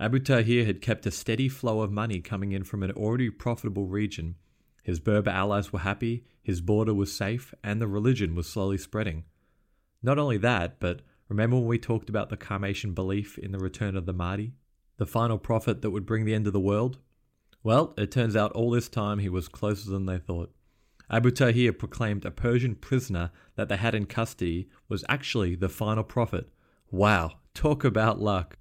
Abu 0.00 0.18
Tahir 0.18 0.64
had 0.64 0.80
kept 0.80 1.06
a 1.06 1.10
steady 1.10 1.48
flow 1.48 1.80
of 1.80 1.92
money 1.92 2.20
coming 2.20 2.52
in 2.52 2.64
from 2.64 2.82
an 2.82 2.90
already 2.92 3.30
profitable 3.30 3.86
region. 3.86 4.34
His 4.82 4.98
Berber 4.98 5.30
allies 5.30 5.72
were 5.72 5.78
happy, 5.80 6.24
his 6.42 6.60
border 6.60 6.92
was 6.92 7.16
safe, 7.16 7.54
and 7.62 7.80
the 7.80 7.86
religion 7.86 8.34
was 8.34 8.48
slowly 8.48 8.76
spreading. 8.76 9.24
Not 10.02 10.18
only 10.18 10.36
that, 10.38 10.80
but 10.80 11.02
remember 11.28 11.56
when 11.56 11.66
we 11.66 11.78
talked 11.78 12.10
about 12.10 12.28
the 12.28 12.36
Karmatian 12.36 12.92
belief 12.92 13.38
in 13.38 13.52
the 13.52 13.58
return 13.58 13.96
of 13.96 14.04
the 14.04 14.12
Mahdi? 14.12 14.52
The 14.96 15.06
final 15.06 15.38
prophet 15.38 15.80
that 15.82 15.90
would 15.90 16.06
bring 16.06 16.24
the 16.24 16.34
end 16.34 16.46
of 16.46 16.52
the 16.52 16.60
world? 16.60 16.98
Well, 17.62 17.94
it 17.96 18.10
turns 18.10 18.36
out 18.36 18.52
all 18.52 18.70
this 18.70 18.88
time 18.88 19.20
he 19.20 19.28
was 19.28 19.48
closer 19.48 19.90
than 19.90 20.06
they 20.06 20.18
thought. 20.18 20.52
Abu 21.08 21.30
Tahir 21.30 21.72
proclaimed 21.72 22.24
a 22.24 22.30
Persian 22.30 22.74
prisoner 22.74 23.30
that 23.56 23.68
they 23.68 23.76
had 23.76 23.94
in 23.94 24.06
custody 24.06 24.68
was 24.88 25.04
actually 25.08 25.54
the 25.54 25.68
final 25.68 26.04
prophet. 26.04 26.48
Wow, 26.90 27.38
talk 27.54 27.84
about 27.84 28.20
luck. 28.20 28.58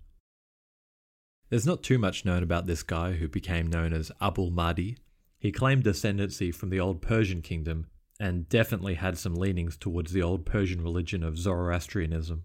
There's 1.54 1.68
not 1.68 1.84
too 1.84 2.00
much 2.00 2.26
known 2.26 2.42
about 2.42 2.66
this 2.66 2.82
guy 2.82 3.12
who 3.12 3.28
became 3.28 3.68
known 3.68 3.94
as 3.94 4.12
Abul 4.20 4.50
Mahdi. 4.50 4.98
He 5.38 5.52
claimed 5.52 5.84
descendancy 5.84 6.52
from 6.52 6.72
the 6.72 6.80
old 6.80 7.00
Persian 7.00 7.44
kingdom 7.44 7.86
and 8.20 8.50
definitely 8.50 8.96
had 8.96 9.20
some 9.20 9.36
leanings 9.36 9.78
towards 9.78 10.14
the 10.14 10.24
old 10.24 10.48
Persian 10.48 10.82
religion 10.82 11.22
of 11.22 11.38
Zoroastrianism. 11.38 12.42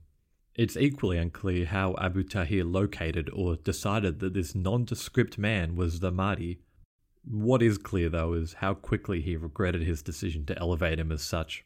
It's 0.55 0.77
equally 0.77 1.17
unclear 1.17 1.65
how 1.65 1.95
Abu 1.99 2.23
Tahir 2.23 2.65
located 2.65 3.31
or 3.33 3.57
decided 3.57 4.21
that 4.21 4.35
this 4.35 4.55
nondescript 4.55 5.38
man 5.38 5.75
was 5.75 6.00
the 6.00 6.12
Mahdi. 6.12 6.59
What 7.25 7.62
is 7.62 7.79
clear, 7.79 8.11
though, 8.11 8.35
is 8.35 8.57
how 8.61 8.75
quickly 8.75 9.23
he 9.23 9.38
regretted 9.38 9.85
his 9.85 10.03
decision 10.03 10.45
to 10.45 10.59
elevate 10.59 11.00
him 11.00 11.12
as 11.12 11.23
such. 11.23 11.65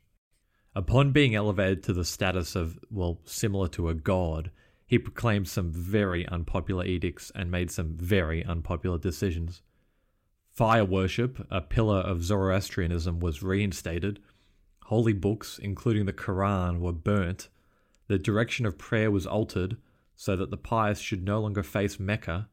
Upon 0.77 1.11
being 1.11 1.35
elevated 1.35 1.83
to 1.83 1.93
the 1.93 2.05
status 2.05 2.55
of, 2.55 2.79
well, 2.89 3.19
similar 3.25 3.67
to 3.71 3.89
a 3.89 3.95
god, 3.95 4.53
he 4.93 4.99
proclaimed 4.99 5.49
some 5.49 5.71
very 5.71 6.29
unpopular 6.29 6.85
edicts 6.85 7.33
and 7.35 7.51
made 7.51 7.71
some 7.71 7.97
very 7.97 8.45
unpopular 8.45 8.99
decisions. 8.99 9.63
Fire 10.51 10.85
worship, 10.85 11.47
a 11.51 11.63
pillar 11.63 12.01
of 12.01 12.23
Zoroastrianism, 12.23 13.19
was 13.19 13.43
reinstated. 13.43 14.21
Holy 14.83 15.15
books, 15.15 15.59
including 15.59 16.05
the 16.05 16.13
Quran, 16.13 16.79
were 16.79 16.93
burnt. 16.93 17.49
The 18.09 18.19
direction 18.19 18.67
of 18.67 18.77
prayer 18.77 19.11
was 19.11 19.27
altered 19.27 19.79
so 20.15 20.37
that 20.37 20.51
the 20.51 20.59
pious 20.59 20.99
should 20.99 21.25
no 21.25 21.41
longer 21.41 21.63
face 21.63 21.99
Mecca. 21.99 22.51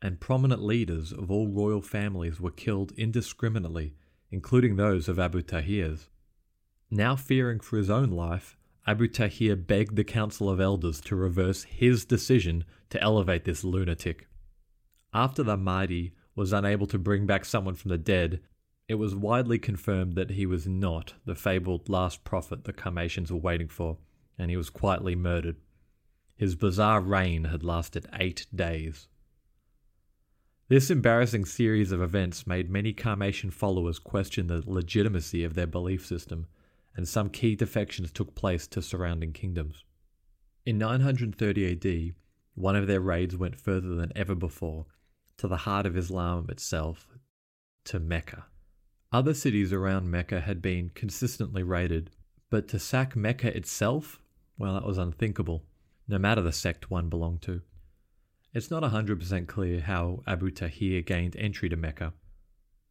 And 0.00 0.20
prominent 0.20 0.62
leaders 0.62 1.10
of 1.10 1.28
all 1.28 1.48
royal 1.48 1.82
families 1.82 2.40
were 2.40 2.52
killed 2.52 2.92
indiscriminately, 2.96 3.94
including 4.30 4.76
those 4.76 5.08
of 5.08 5.18
Abu 5.18 5.42
Tahir's. 5.42 6.08
Now 6.88 7.16
fearing 7.16 7.58
for 7.58 7.78
his 7.78 7.90
own 7.90 8.10
life, 8.10 8.56
Abu 8.88 9.06
Tahir 9.06 9.54
begged 9.54 9.96
the 9.96 10.02
Council 10.02 10.48
of 10.48 10.62
Elders 10.62 10.98
to 11.02 11.14
reverse 11.14 11.64
his 11.64 12.06
decision 12.06 12.64
to 12.88 12.98
elevate 13.02 13.44
this 13.44 13.62
lunatic. 13.62 14.28
After 15.12 15.42
the 15.42 15.58
Mahdi 15.58 16.14
was 16.34 16.54
unable 16.54 16.86
to 16.86 16.98
bring 16.98 17.26
back 17.26 17.44
someone 17.44 17.74
from 17.74 17.90
the 17.90 17.98
dead, 17.98 18.40
it 18.88 18.94
was 18.94 19.14
widely 19.14 19.58
confirmed 19.58 20.14
that 20.14 20.30
he 20.30 20.46
was 20.46 20.66
not 20.66 21.12
the 21.26 21.34
fabled 21.34 21.90
last 21.90 22.24
prophet 22.24 22.64
the 22.64 22.72
Karmatians 22.72 23.30
were 23.30 23.36
waiting 23.36 23.68
for, 23.68 23.98
and 24.38 24.50
he 24.50 24.56
was 24.56 24.70
quietly 24.70 25.14
murdered. 25.14 25.56
His 26.34 26.54
bizarre 26.54 27.02
reign 27.02 27.44
had 27.44 27.62
lasted 27.62 28.08
eight 28.18 28.46
days. 28.54 29.06
This 30.68 30.90
embarrassing 30.90 31.44
series 31.44 31.92
of 31.92 32.00
events 32.00 32.46
made 32.46 32.70
many 32.70 32.94
Karmatian 32.94 33.50
followers 33.52 33.98
question 33.98 34.46
the 34.46 34.62
legitimacy 34.64 35.44
of 35.44 35.52
their 35.52 35.66
belief 35.66 36.06
system 36.06 36.46
and 36.98 37.06
some 37.06 37.30
key 37.30 37.54
defections 37.54 38.10
took 38.10 38.34
place 38.34 38.66
to 38.66 38.82
surrounding 38.82 39.32
kingdoms. 39.32 39.84
In 40.66 40.78
930 40.78 41.70
AD, 41.70 42.14
one 42.56 42.74
of 42.74 42.88
their 42.88 43.00
raids 43.00 43.36
went 43.36 43.54
further 43.54 43.94
than 43.94 44.10
ever 44.16 44.34
before, 44.34 44.84
to 45.36 45.46
the 45.46 45.58
heart 45.58 45.86
of 45.86 45.96
Islam 45.96 46.48
itself, 46.50 47.06
to 47.84 48.00
Mecca. 48.00 48.46
Other 49.12 49.32
cities 49.32 49.72
around 49.72 50.10
Mecca 50.10 50.40
had 50.40 50.60
been 50.60 50.90
consistently 50.90 51.62
raided, 51.62 52.10
but 52.50 52.66
to 52.66 52.80
sack 52.80 53.14
Mecca 53.14 53.56
itself, 53.56 54.18
well, 54.58 54.74
that 54.74 54.84
was 54.84 54.98
unthinkable, 54.98 55.62
no 56.08 56.18
matter 56.18 56.42
the 56.42 56.50
sect 56.50 56.90
one 56.90 57.08
belonged 57.08 57.42
to. 57.42 57.62
It's 58.52 58.72
not 58.72 58.82
100% 58.82 59.46
clear 59.46 59.82
how 59.82 60.24
Abu 60.26 60.50
Tahir 60.50 61.02
gained 61.02 61.36
entry 61.36 61.68
to 61.68 61.76
Mecca. 61.76 62.12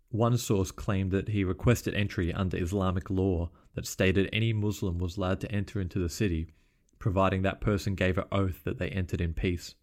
One 0.09 0.37
source 0.37 0.71
claimed 0.71 1.11
that 1.11 1.29
he 1.29 1.43
requested 1.43 1.93
entry 1.93 2.33
under 2.33 2.57
Islamic 2.57 3.09
law 3.09 3.49
that 3.75 3.85
stated 3.85 4.29
any 4.31 4.53
Muslim 4.53 4.97
was 4.97 5.17
allowed 5.17 5.41
to 5.41 5.51
enter 5.51 5.81
into 5.81 5.99
the 5.99 6.09
city, 6.09 6.53
providing 6.97 7.41
that 7.41 7.61
person 7.61 7.93
gave 7.93 8.17
an 8.17 8.25
oath 8.31 8.63
that 8.63 8.77
they 8.79 8.89
entered 8.89 9.21
in 9.21 9.33
peace. 9.33 9.75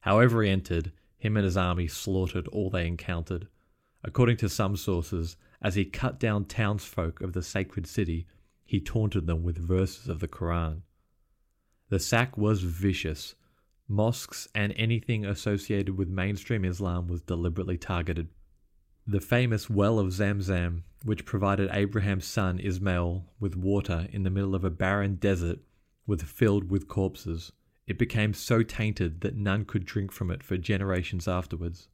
However, 0.00 0.42
he 0.42 0.50
entered, 0.50 0.92
him 1.18 1.36
and 1.36 1.44
his 1.44 1.56
army 1.56 1.88
slaughtered 1.88 2.48
all 2.48 2.70
they 2.70 2.86
encountered. 2.86 3.48
According 4.02 4.38
to 4.38 4.48
some 4.48 4.76
sources, 4.76 5.36
as 5.60 5.74
he 5.74 5.84
cut 5.84 6.20
down 6.20 6.44
townsfolk 6.44 7.20
of 7.20 7.32
the 7.32 7.42
sacred 7.42 7.86
city, 7.86 8.26
he 8.64 8.80
taunted 8.80 9.26
them 9.26 9.42
with 9.42 9.58
verses 9.58 10.08
of 10.08 10.20
the 10.20 10.28
Quran. 10.28 10.82
The 11.88 11.98
sack 12.00 12.36
was 12.36 12.62
vicious. 12.62 13.34
Mosques 13.88 14.48
and 14.54 14.72
anything 14.76 15.24
associated 15.24 15.96
with 15.96 16.08
mainstream 16.08 16.64
Islam 16.64 17.06
was 17.06 17.20
deliberately 17.20 17.78
targeted. 17.78 18.28
The 19.08 19.20
famous 19.20 19.70
well 19.70 20.00
of 20.00 20.12
Zamzam, 20.12 20.82
which 21.04 21.24
provided 21.24 21.70
Abraham's 21.72 22.24
son 22.24 22.58
Ismail 22.58 23.24
with 23.38 23.54
water 23.54 24.08
in 24.10 24.24
the 24.24 24.30
middle 24.30 24.52
of 24.56 24.64
a 24.64 24.70
barren 24.70 25.14
desert, 25.14 25.60
was 26.08 26.22
filled 26.22 26.72
with 26.72 26.88
corpses. 26.88 27.52
It 27.86 27.98
became 27.98 28.34
so 28.34 28.64
tainted 28.64 29.20
that 29.20 29.36
none 29.36 29.64
could 29.64 29.84
drink 29.84 30.10
from 30.10 30.32
it 30.32 30.42
for 30.42 30.56
generations 30.56 31.28
afterwards. 31.28 31.86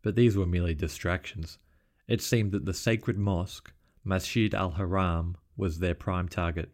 But 0.00 0.14
these 0.14 0.36
were 0.36 0.46
merely 0.46 0.76
distractions. 0.76 1.58
It 2.06 2.22
seemed 2.22 2.52
that 2.52 2.66
the 2.66 2.72
sacred 2.72 3.18
mosque, 3.18 3.72
Masjid 4.04 4.54
al 4.54 4.70
Haram, 4.70 5.36
was 5.56 5.80
their 5.80 5.96
prime 5.96 6.28
target. 6.28 6.70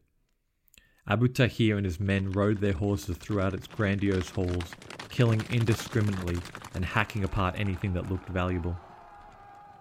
Abu 1.09 1.29
Tahir 1.29 1.79
and 1.79 1.87
his 1.87 1.99
men 1.99 2.31
rode 2.33 2.59
their 2.59 2.75
horses 2.75 3.17
throughout 3.17 3.55
its 3.55 3.67
grandiose 3.67 4.29
halls, 4.29 4.75
killing 5.09 5.43
indiscriminately 5.49 6.37
and 6.75 6.85
hacking 6.85 7.25
apart 7.25 7.55
anything 7.57 7.95
that 7.95 8.11
looked 8.11 8.29
valuable. 8.29 8.77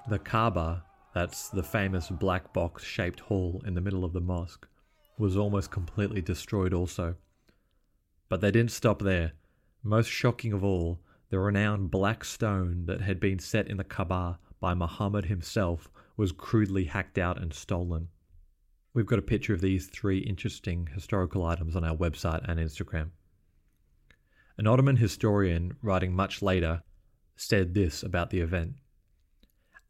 The 0.09 0.19
Kaaba, 0.19 0.83
that's 1.13 1.47
the 1.47 1.63
famous 1.63 2.09
black 2.09 2.51
box 2.51 2.83
shaped 2.83 3.21
hall 3.21 3.63
in 3.65 3.73
the 3.73 3.79
middle 3.79 4.03
of 4.03 4.11
the 4.11 4.19
mosque, 4.19 4.67
was 5.17 5.37
almost 5.37 5.71
completely 5.71 6.21
destroyed 6.21 6.73
also. 6.73 7.15
But 8.27 8.41
they 8.41 8.51
didn't 8.51 8.71
stop 8.71 9.01
there. 9.01 9.31
Most 9.81 10.09
shocking 10.09 10.51
of 10.51 10.61
all, 10.61 10.99
the 11.29 11.39
renowned 11.39 11.89
black 11.89 12.25
stone 12.25 12.85
that 12.85 12.99
had 12.99 13.21
been 13.21 13.39
set 13.39 13.69
in 13.69 13.77
the 13.77 13.85
Kaaba 13.85 14.39
by 14.59 14.73
Muhammad 14.73 15.25
himself 15.25 15.89
was 16.17 16.33
crudely 16.33 16.83
hacked 16.83 17.17
out 17.17 17.41
and 17.41 17.53
stolen. 17.53 18.09
We've 18.93 19.05
got 19.05 19.19
a 19.19 19.23
picture 19.23 19.53
of 19.53 19.61
these 19.61 19.87
three 19.87 20.19
interesting 20.19 20.89
historical 20.93 21.45
items 21.45 21.77
on 21.77 21.85
our 21.85 21.95
website 21.95 22.43
and 22.49 22.59
Instagram. 22.59 23.11
An 24.57 24.67
Ottoman 24.67 24.97
historian, 24.97 25.77
writing 25.81 26.13
much 26.13 26.41
later, 26.41 26.83
said 27.37 27.73
this 27.73 28.03
about 28.03 28.29
the 28.29 28.41
event 28.41 28.73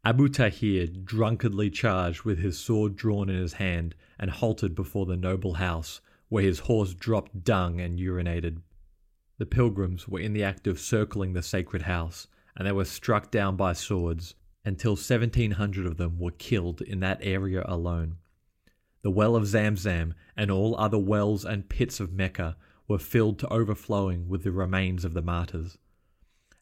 Abu 0.06 0.28
Tahir 0.28 0.86
drunkenly 0.86 1.70
charged 1.70 2.24
with 2.24 2.38
his 2.38 2.58
sword 2.58 2.94
drawn 2.94 3.30
in 3.30 3.36
his 3.36 3.54
hand 3.54 3.94
and 4.18 4.30
halted 4.30 4.74
before 4.74 5.06
the 5.06 5.16
noble 5.16 5.54
house, 5.54 6.02
where 6.28 6.42
his 6.42 6.58
horse 6.60 6.92
dropped 6.92 7.42
dung 7.42 7.80
and 7.80 7.98
urinated. 7.98 8.60
The 9.38 9.46
pilgrims 9.46 10.06
were 10.06 10.20
in 10.20 10.34
the 10.34 10.44
act 10.44 10.66
of 10.66 10.78
circling 10.78 11.32
the 11.32 11.42
sacred 11.42 11.82
house, 11.82 12.28
and 12.54 12.66
they 12.66 12.72
were 12.72 12.84
struck 12.84 13.30
down 13.30 13.56
by 13.56 13.72
swords, 13.72 14.34
until 14.62 14.92
1700 14.92 15.86
of 15.86 15.96
them 15.96 16.18
were 16.18 16.32
killed 16.32 16.82
in 16.82 17.00
that 17.00 17.20
area 17.22 17.64
alone. 17.66 18.18
The 19.00 19.10
well 19.10 19.34
of 19.34 19.46
Zamzam 19.46 20.12
and 20.36 20.50
all 20.50 20.76
other 20.76 20.98
wells 20.98 21.46
and 21.46 21.68
pits 21.70 21.98
of 21.98 22.12
Mecca 22.12 22.58
were 22.86 22.98
filled 22.98 23.38
to 23.38 23.50
overflowing 23.50 24.28
with 24.28 24.44
the 24.44 24.52
remains 24.52 25.06
of 25.06 25.14
the 25.14 25.22
martyrs. 25.22 25.78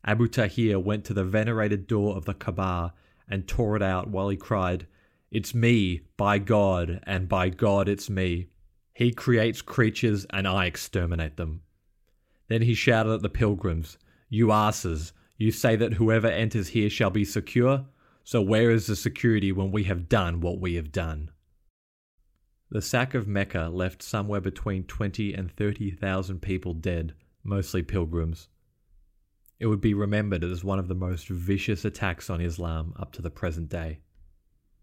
Abu 0.05 0.29
Tahir 0.29 0.79
went 0.79 1.05
to 1.07 1.15
the 1.15 1.25
venerated 1.25 1.89
door 1.89 2.17
of 2.17 2.25
the 2.25 2.35
Kaaba 2.35 2.95
and 3.33 3.49
tore 3.49 3.77
it 3.77 3.83
out 3.83 4.11
while 4.11 4.29
he 4.29 4.37
cried, 4.37 4.87
It's 5.31 5.55
me, 5.55 6.03
by 6.19 6.37
God, 6.37 7.01
and 7.05 7.31
by 7.31 7.49
God 7.49 7.89
it's 7.89 8.11
me. 8.11 8.49
He 8.93 9.11
creates 9.11 9.63
creatures 9.63 10.27
and 10.29 10.47
I 10.47 10.67
exterminate 10.67 11.39
them. 11.39 11.63
Then 12.49 12.61
he 12.61 12.75
shouted 12.75 13.11
at 13.11 13.23
the 13.23 13.31
pilgrims, 13.31 13.97
You 14.29 14.53
asses, 14.53 15.15
you 15.39 15.51
say 15.51 15.77
that 15.77 15.95
whoever 15.95 16.29
enters 16.29 16.69
here 16.69 16.91
shall 16.91 17.09
be 17.09 17.25
secure? 17.25 17.87
So 18.23 18.43
where 18.43 18.71
is 18.71 18.87
the 18.87 18.97
security 18.97 19.51
when 19.51 19.73
we 19.73 19.85
have 19.85 20.11
done 20.11 20.41
what 20.41 20.61
we 20.61 20.75
have 20.75 20.93
done? 20.93 21.31
The 22.71 22.83
sack 22.83 23.15
of 23.15 23.27
Mecca 23.27 23.71
left 23.73 24.03
somewhere 24.03 24.43
between 24.43 24.85
20 24.85 25.33
and 25.33 25.51
30,000 25.51 26.43
people 26.43 26.75
dead, 26.75 27.15
mostly 27.43 27.83
pilgrims. 27.83 28.49
It 29.63 29.69
would 29.69 29.81
be 29.81 29.95
remembered 29.95 30.43
as 30.43 30.65
one 30.65 30.81
of 30.81 30.89
the 30.89 30.95
most 30.97 31.29
vicious 31.29 31.85
attacks 31.85 32.29
on 32.29 32.41
Islam 32.41 32.95
up 32.99 33.13
to 33.13 33.23
the 33.23 33.31
present 33.31 33.69
day. 33.69 34.01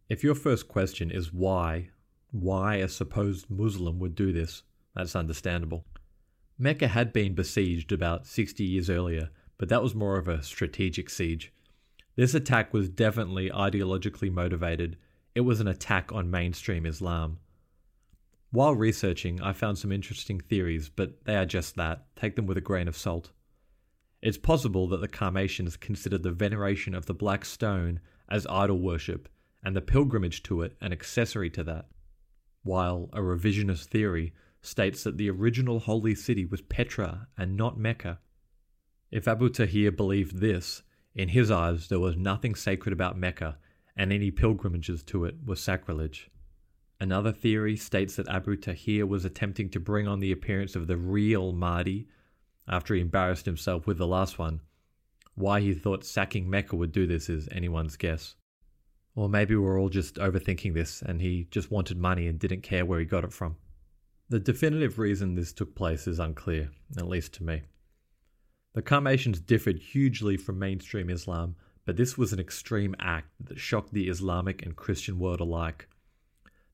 If 0.07 0.23
your 0.23 0.35
first 0.35 0.69
question 0.69 1.11
is 1.11 1.33
why, 1.33 1.89
why 2.31 2.75
a 2.75 2.87
supposed 2.87 3.49
Muslim 3.49 3.99
would 3.99 4.15
do 4.15 4.31
this, 4.31 4.63
that's 4.95 5.17
understandable. 5.17 5.83
Mecca 6.57 6.87
had 6.87 7.11
been 7.11 7.35
besieged 7.35 7.91
about 7.91 8.25
60 8.25 8.63
years 8.63 8.89
earlier, 8.89 9.31
but 9.57 9.67
that 9.67 9.83
was 9.83 9.93
more 9.93 10.17
of 10.17 10.29
a 10.29 10.41
strategic 10.41 11.09
siege. 11.09 11.51
This 12.15 12.33
attack 12.33 12.73
was 12.73 12.87
definitely 12.87 13.49
ideologically 13.49 14.31
motivated. 14.31 14.95
It 15.35 15.41
was 15.41 15.59
an 15.59 15.67
attack 15.67 16.13
on 16.13 16.31
mainstream 16.31 16.85
Islam. 16.85 17.39
While 18.51 18.75
researching, 18.75 19.41
I 19.41 19.51
found 19.51 19.77
some 19.77 19.91
interesting 19.91 20.39
theories, 20.39 20.87
but 20.87 21.25
they 21.25 21.35
are 21.35 21.45
just 21.45 21.75
that. 21.75 22.05
Take 22.15 22.37
them 22.37 22.45
with 22.47 22.57
a 22.57 22.61
grain 22.61 22.87
of 22.87 22.95
salt. 22.95 23.31
It's 24.21 24.37
possible 24.37 24.87
that 24.89 24.99
the 24.99 25.07
Karmatians 25.07 25.79
considered 25.79 26.23
the 26.23 26.31
veneration 26.31 26.93
of 26.93 27.05
the 27.05 27.13
black 27.13 27.45
stone 27.45 28.01
as 28.29 28.45
idol 28.47 28.79
worship, 28.79 29.29
and 29.63 29.75
the 29.75 29.81
pilgrimage 29.81 30.43
to 30.43 30.61
it 30.61 30.75
an 30.81 30.91
accessory 30.91 31.49
to 31.51 31.63
that, 31.63 31.87
while 32.63 33.09
a 33.13 33.19
revisionist 33.19 33.85
theory 33.85 34.33
states 34.61 35.03
that 35.03 35.17
the 35.17 35.29
original 35.29 35.79
holy 35.79 36.15
city 36.15 36.45
was 36.45 36.61
Petra 36.61 37.27
and 37.37 37.55
not 37.55 37.79
Mecca. 37.79 38.19
If 39.09 39.27
Abu 39.27 39.49
Tahir 39.49 39.91
believed 39.91 40.39
this, 40.39 40.83
in 41.15 41.29
his 41.29 41.49
eyes 41.49 41.87
there 41.87 41.99
was 41.99 42.17
nothing 42.17 42.55
sacred 42.55 42.91
about 42.93 43.17
Mecca, 43.17 43.57
and 43.95 44.11
any 44.11 44.31
pilgrimages 44.31 45.01
to 45.03 45.25
it 45.25 45.35
were 45.45 45.55
sacrilege. 45.55 46.29
Another 46.99 47.31
theory 47.31 47.77
states 47.77 48.17
that 48.17 48.27
Abu 48.27 48.57
Tahir 48.57 49.05
was 49.05 49.23
attempting 49.23 49.69
to 49.69 49.79
bring 49.79 50.07
on 50.07 50.19
the 50.19 50.33
appearance 50.33 50.75
of 50.75 50.87
the 50.87 50.97
real 50.97 51.53
Mahdi 51.53 52.07
after 52.69 52.93
he 52.93 53.01
embarrassed 53.01 53.45
himself 53.45 53.87
with 53.87 53.97
the 53.97 54.07
last 54.07 54.37
one. 54.37 54.61
Why 55.35 55.59
he 55.61 55.73
thought 55.73 56.03
sacking 56.03 56.49
Mecca 56.49 56.75
would 56.75 56.91
do 56.91 57.07
this 57.07 57.29
is 57.29 57.49
anyone's 57.51 57.97
guess. 57.97 58.35
Or 59.15 59.27
maybe 59.27 59.55
we're 59.55 59.79
all 59.79 59.89
just 59.89 60.15
overthinking 60.15 60.73
this 60.73 61.01
and 61.01 61.21
he 61.21 61.47
just 61.49 61.71
wanted 61.71 61.97
money 61.97 62.27
and 62.27 62.37
didn't 62.37 62.61
care 62.61 62.85
where 62.85 62.99
he 62.99 63.05
got 63.05 63.23
it 63.23 63.33
from. 63.33 63.57
The 64.29 64.39
definitive 64.39 64.99
reason 64.99 65.33
this 65.33 65.51
took 65.51 65.73
place 65.73 66.07
is 66.07 66.19
unclear, 66.19 66.69
at 66.97 67.07
least 67.07 67.33
to 67.35 67.43
me. 67.43 67.63
The 68.73 68.83
Karmatians 68.83 69.39
differed 69.39 69.79
hugely 69.79 70.37
from 70.37 70.59
mainstream 70.59 71.09
Islam, 71.09 71.55
but 71.85 71.97
this 71.97 72.17
was 72.17 72.31
an 72.31 72.39
extreme 72.39 72.95
act 72.99 73.29
that 73.43 73.59
shocked 73.59 73.91
the 73.91 74.07
Islamic 74.07 74.63
and 74.63 74.75
Christian 74.75 75.17
world 75.17 75.39
alike. 75.39 75.87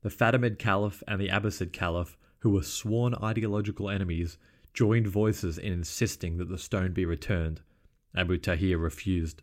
The 0.02 0.10
Fatimid 0.10 0.60
Caliph 0.60 1.02
and 1.08 1.22
the 1.22 1.30
Abbasid 1.30 1.72
Caliph, 1.72 2.18
who 2.40 2.50
were 2.50 2.64
sworn 2.64 3.16
ideological 3.16 3.90
enemies, 3.90 4.38
joined 4.76 5.08
voices 5.08 5.58
in 5.58 5.72
insisting 5.72 6.38
that 6.38 6.50
the 6.50 6.58
stone 6.58 6.92
be 6.92 7.06
returned. 7.06 7.62
Abu 8.16 8.38
Tahir 8.38 8.78
refused. 8.78 9.42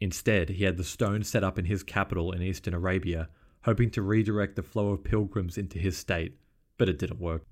Instead, 0.00 0.50
he 0.50 0.64
had 0.64 0.76
the 0.76 0.84
stone 0.84 1.22
set 1.22 1.44
up 1.44 1.58
in 1.58 1.64
his 1.64 1.82
capital 1.82 2.32
in 2.32 2.40
eastern 2.40 2.72
Arabia, 2.72 3.28
hoping 3.64 3.90
to 3.90 4.02
redirect 4.02 4.56
the 4.56 4.62
flow 4.62 4.90
of 4.90 5.04
pilgrims 5.04 5.58
into 5.58 5.78
his 5.78 5.96
state, 5.96 6.38
but 6.78 6.88
it 6.88 6.98
didn't 6.98 7.20
work. 7.20 7.44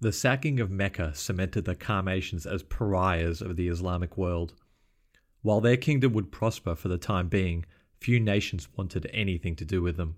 The 0.00 0.12
sacking 0.12 0.60
of 0.60 0.70
Mecca 0.70 1.14
cemented 1.14 1.64
the 1.64 1.74
Karmatians 1.74 2.46
as 2.46 2.62
pariahs 2.64 3.40
of 3.40 3.56
the 3.56 3.68
Islamic 3.68 4.16
world. 4.16 4.54
While 5.42 5.60
their 5.60 5.76
kingdom 5.76 6.12
would 6.14 6.32
prosper 6.32 6.74
for 6.74 6.88
the 6.88 6.98
time 6.98 7.28
being, 7.28 7.64
few 8.00 8.18
nations 8.18 8.68
wanted 8.76 9.08
anything 9.12 9.56
to 9.56 9.64
do 9.64 9.82
with 9.82 9.96
them. 9.96 10.16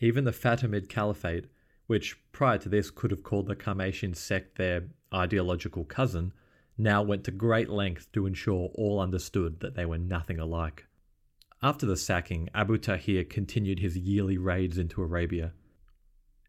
Even 0.00 0.24
the 0.24 0.32
Fatimid 0.32 0.88
Caliphate, 0.88 1.46
which 1.86 2.18
prior 2.32 2.58
to 2.58 2.68
this 2.68 2.90
could 2.90 3.10
have 3.10 3.22
called 3.22 3.46
the 3.46 3.56
Karmatian 3.56 4.14
sect 4.14 4.56
their 4.56 4.88
ideological 5.12 5.84
cousin, 5.84 6.32
now 6.78 7.02
went 7.02 7.24
to 7.24 7.30
great 7.30 7.68
lengths 7.68 8.06
to 8.12 8.26
ensure 8.26 8.70
all 8.74 9.00
understood 9.00 9.60
that 9.60 9.74
they 9.74 9.84
were 9.84 9.98
nothing 9.98 10.38
alike. 10.38 10.86
After 11.62 11.86
the 11.86 11.96
sacking, 11.96 12.48
Abu 12.54 12.78
Tahir 12.78 13.24
continued 13.24 13.78
his 13.78 13.96
yearly 13.96 14.38
raids 14.38 14.78
into 14.78 15.02
Arabia. 15.02 15.52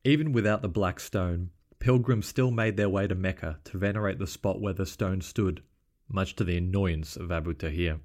Even 0.04 0.32
without 0.32 0.62
the 0.62 0.70
Black 0.70 1.00
Stone, 1.00 1.52
pilgrims 1.80 2.26
still 2.26 2.50
made 2.50 2.78
their 2.78 2.90
way 2.90 3.08
to 3.08 3.16
Mecca 3.16 3.60
to 3.66 3.78
venerate 3.78 4.18
the 4.18 4.28
spot 4.28 4.60
where 4.60 4.74
the 4.74 4.86
stone 4.86 5.22
stood, 5.22 5.62
much 6.10 6.36
to 6.36 6.44
the 6.44 6.58
annoyance 6.58 7.16
of 7.16 7.32
Abu 7.32 7.54
Tahir. 7.54 8.00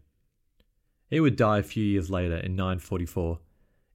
He 1.08 1.20
would 1.20 1.36
die 1.36 1.58
a 1.58 1.62
few 1.62 1.84
years 1.84 2.10
later 2.10 2.36
in 2.36 2.56
944, 2.56 3.38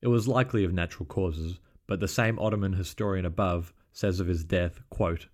it 0.04 0.08
was 0.08 0.28
likely 0.28 0.65
of 0.65 0.73
natural 0.73 1.06
causes, 1.06 1.60
but 1.88 2.02
the 2.02 2.10
same 2.10 2.38
Ottoman 2.38 2.73
historian 2.73 3.26
above 3.26 3.73
says 3.93 4.19
of 4.19 4.28
his 4.28 4.43
death, 4.43 4.82
quote, 4.89 5.28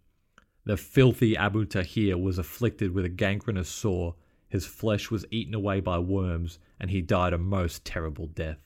The 0.70 0.78
filthy 0.78 1.36
Abu 1.36 1.66
Tahir 1.66 2.16
was 2.16 2.38
afflicted 2.38 2.92
with 2.92 3.04
a 3.04 3.10
gangrenous 3.10 3.68
sore, 3.68 4.14
his 4.50 4.68
flesh 4.68 5.10
was 5.10 5.26
eaten 5.32 5.56
away 5.56 5.80
by 5.80 5.98
worms, 5.98 6.60
and 6.80 6.92
he 6.92 7.02
died 7.02 7.34
a 7.34 7.40
most 7.40 7.84
terrible 7.84 8.28
death. 8.28 8.60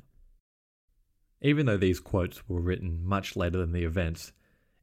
Even 1.41 1.65
though 1.65 1.77
these 1.77 2.01
quotes 2.01 2.49
were 2.49 2.59
written 2.59 3.05
much 3.05 3.37
later 3.37 3.57
than 3.57 3.71
the 3.71 3.85
events, 3.85 4.33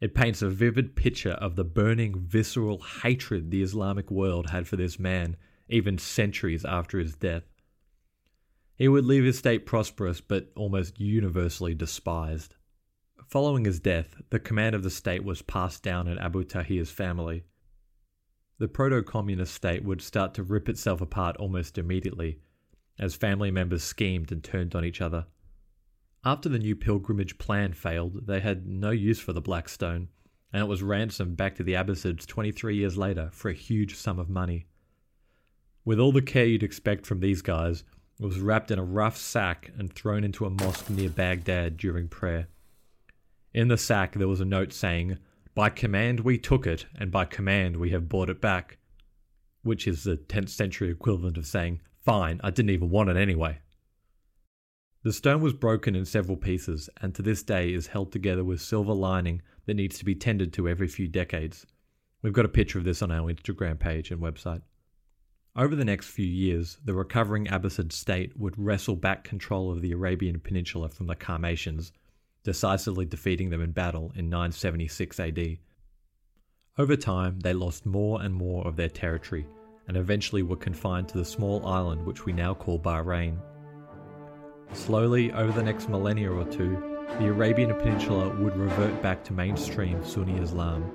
it 0.01 0.15
paints 0.15 0.41
a 0.41 0.49
vivid 0.49 0.97
picture 0.97 1.33
of 1.33 1.57
the 1.57 1.63
burning, 1.63 2.19
visceral 2.19 2.81
hatred 3.03 3.51
the 3.51 3.61
Islamic 3.61 4.11
world 4.11 4.49
had 4.49 4.67
for 4.67 4.77
this 4.77 4.99
man, 4.99 5.37
even 5.69 5.99
centuries 5.99 6.65
after 6.65 6.99
his 6.99 7.15
death. 7.17 7.45
He 8.77 8.89
would 8.89 9.05
leave 9.05 9.25
his 9.25 9.37
state 9.37 9.67
prosperous 9.67 10.23
but 10.23 10.51
almost 10.57 10.99
universally 10.99 11.75
despised. 11.75 12.57
Following 13.31 13.64
his 13.64 13.79
death, 13.79 14.16
the 14.31 14.40
command 14.40 14.75
of 14.75 14.83
the 14.83 14.90
state 14.90 15.23
was 15.23 15.40
passed 15.40 15.85
down 15.85 16.09
in 16.09 16.19
Abu 16.19 16.43
Tahir's 16.43 16.90
family. 16.90 17.45
The 18.59 18.66
proto 18.66 19.05
communist 19.05 19.55
state 19.55 19.85
would 19.85 20.03
start 20.03 20.35
to 20.35 20.43
rip 20.43 20.69
itself 20.69 21.01
apart 21.01 21.37
almost 21.37 21.79
immediately, 21.79 22.40
as 22.99 23.14
family 23.14 23.53
members 23.53 23.85
schemed 23.85 24.33
and 24.33 24.43
turned 24.43 24.75
on 24.75 24.85
each 24.85 25.01
other. 25.01 25.27
After 26.25 26.49
the 26.49 26.59
new 26.59 26.75
pilgrimage 26.75 27.38
plan 27.38 27.73
failed, 27.73 28.27
they 28.27 28.40
had 28.40 28.66
no 28.66 28.90
use 28.90 29.21
for 29.21 29.33
the 29.33 29.40
Black 29.40 29.69
Stone, 29.69 30.09
and 30.53 30.61
it 30.61 30.69
was 30.69 30.83
ransomed 30.83 31.37
back 31.37 31.55
to 31.55 31.62
the 31.62 31.77
Abbasids 31.77 32.27
23 32.27 32.75
years 32.75 32.99
later 32.99 33.31
for 33.33 33.49
a 33.49 33.55
huge 33.55 33.95
sum 33.95 34.19
of 34.19 34.29
money. 34.29 34.66
With 35.85 36.01
all 36.01 36.11
the 36.11 36.21
care 36.21 36.47
you'd 36.47 36.64
expect 36.64 37.07
from 37.07 37.21
these 37.21 37.43
guys, 37.43 37.85
it 38.19 38.27
was 38.27 38.40
wrapped 38.40 38.73
in 38.73 38.81
a 38.81 38.85
rough 38.85 39.16
sack 39.16 39.71
and 39.79 39.93
thrown 39.93 40.25
into 40.25 40.47
a 40.47 40.51
mosque 40.51 40.90
near 40.90 41.11
Baghdad 41.11 41.77
during 41.77 42.09
prayer. 42.09 42.49
In 43.53 43.69
the 43.69 43.77
sack 43.77 44.15
there 44.15 44.29
was 44.29 44.41
a 44.41 44.45
note 44.45 44.73
saying, 44.73 45.19
By 45.55 45.71
command 45.71 46.21
we 46.21 46.39
took 46.39 46.67
it, 46.67 46.87
and 46.95 47.11
by 47.11 47.25
command 47.25 47.77
we 47.77 47.91
have 47.91 48.09
brought 48.09 48.31
it 48.31 48.41
back. 48.41 48.79
Which 49.63 49.89
is 49.89 50.05
the 50.05 50.17
10th 50.17 50.51
century 50.51 50.91
equivalent 50.91 51.37
of 51.37 51.47
saying, 51.47 51.81
Fine, 52.05 52.41
I 52.45 52.51
didn't 52.51 52.71
even 52.71 52.91
want 52.91 53.11
it 53.11 53.17
anyway. 53.17 53.59
The 55.03 55.13
stone 55.13 55.41
was 55.41 55.55
broken 55.55 55.97
in 55.97 56.05
several 56.05 56.37
pieces, 56.37 56.89
and 57.01 57.15
to 57.15 57.23
this 57.23 57.43
day 57.43 57.73
is 57.73 57.89
held 57.89 58.13
together 58.13 58.45
with 58.45 58.61
silver 58.61 58.93
lining 58.93 59.43
that 59.67 59.75
needs 59.75 59.99
to 59.99 60.05
be 60.05 60.15
tended 60.15 60.53
to 60.53 60.69
every 60.69 60.89
few 60.89 61.09
decades. 61.09 61.67
We've 62.23 62.33
got 62.33 62.45
a 62.45 62.51
picture 62.51 62.79
of 62.79 62.85
this 62.85 63.03
on 63.03 63.11
our 63.11 63.33
Instagram 63.33 63.79
page 63.79 64.11
and 64.11 64.21
website. 64.21 64.63
Over 65.57 65.75
the 65.75 65.85
next 65.85 66.09
few 66.09 66.27
years, 66.27 66.79
the 66.85 66.95
recovering 66.95 67.47
Abbasid 67.47 67.93
state 67.93 68.39
would 68.39 68.59
wrestle 68.59 68.95
back 68.95 69.25
control 69.25 69.73
of 69.73 69.81
the 69.81 69.93
Arabian 69.93 70.39
Peninsula 70.39 70.91
from 70.91 71.07
the 71.07 71.17
Karmatians, 71.17 71.93
decisively 72.42 73.05
defeating 73.05 73.50
them 73.50 73.62
in 73.62 73.72
battle 73.72 74.12
in 74.14 74.29
976 74.29 75.20
AD. 75.20 75.59
Over 76.79 76.96
time, 76.96 77.40
they 77.40 77.53
lost 77.53 77.85
more 77.85 78.22
and 78.22 78.35
more 78.35 78.66
of 78.66 78.76
their 78.76 78.88
territory 78.88 79.46
and 79.88 79.96
eventually 79.96 80.42
were 80.42 80.57
confined 80.57 81.09
to 81.09 81.18
the 81.18 81.24
small 81.24 81.66
island 81.66 82.07
which 82.07 82.24
we 82.24 82.33
now 82.33 82.55
call 82.55 82.79
Bahrain. 82.79 83.37
Slowly, 84.72 85.33
over 85.33 85.50
the 85.50 85.64
next 85.64 85.88
millennia 85.88 86.31
or 86.31 86.44
two, 86.44 86.81
the 87.18 87.26
Arabian 87.26 87.74
Peninsula 87.74 88.29
would 88.37 88.57
revert 88.57 89.03
back 89.03 89.24
to 89.24 89.33
mainstream 89.33 90.05
Sunni 90.05 90.38
Islam, 90.38 90.90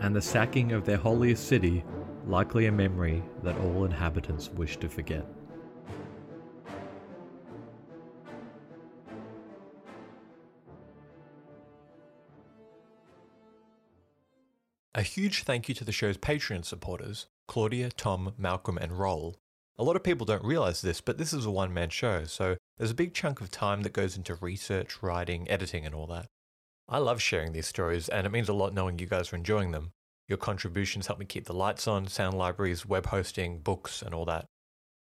and 0.00 0.14
the 0.14 0.20
sacking 0.20 0.72
of 0.72 0.84
their 0.84 0.98
holiest 0.98 1.48
city 1.48 1.84
likely 2.26 2.66
a 2.66 2.72
memory 2.72 3.22
that 3.42 3.58
all 3.60 3.86
inhabitants 3.86 4.50
wish 4.50 4.76
to 4.76 4.88
forget. 4.88 5.24
A 14.98 15.02
huge 15.02 15.44
thank 15.44 15.68
you 15.68 15.76
to 15.76 15.84
the 15.84 15.92
show's 15.92 16.18
Patreon 16.18 16.64
supporters 16.64 17.26
Claudia, 17.46 17.88
Tom, 17.90 18.34
Malcolm, 18.36 18.76
and 18.76 18.98
Roll. 18.98 19.36
A 19.78 19.84
lot 19.84 19.94
of 19.94 20.02
people 20.02 20.26
don't 20.26 20.42
realize 20.42 20.82
this, 20.82 21.00
but 21.00 21.18
this 21.18 21.32
is 21.32 21.46
a 21.46 21.52
one 21.52 21.72
man 21.72 21.90
show, 21.90 22.24
so 22.24 22.56
there's 22.76 22.90
a 22.90 22.96
big 22.96 23.14
chunk 23.14 23.40
of 23.40 23.48
time 23.48 23.82
that 23.82 23.92
goes 23.92 24.16
into 24.16 24.34
research, 24.34 25.00
writing, 25.00 25.48
editing, 25.48 25.86
and 25.86 25.94
all 25.94 26.08
that. 26.08 26.26
I 26.88 26.98
love 26.98 27.22
sharing 27.22 27.52
these 27.52 27.68
stories, 27.68 28.08
and 28.08 28.26
it 28.26 28.32
means 28.32 28.48
a 28.48 28.52
lot 28.52 28.74
knowing 28.74 28.98
you 28.98 29.06
guys 29.06 29.32
are 29.32 29.36
enjoying 29.36 29.70
them. 29.70 29.92
Your 30.26 30.36
contributions 30.36 31.06
help 31.06 31.20
me 31.20 31.26
keep 31.26 31.44
the 31.44 31.52
lights 31.52 31.86
on, 31.86 32.08
sound 32.08 32.36
libraries, 32.36 32.84
web 32.84 33.06
hosting, 33.06 33.60
books, 33.60 34.02
and 34.02 34.12
all 34.12 34.24
that. 34.24 34.46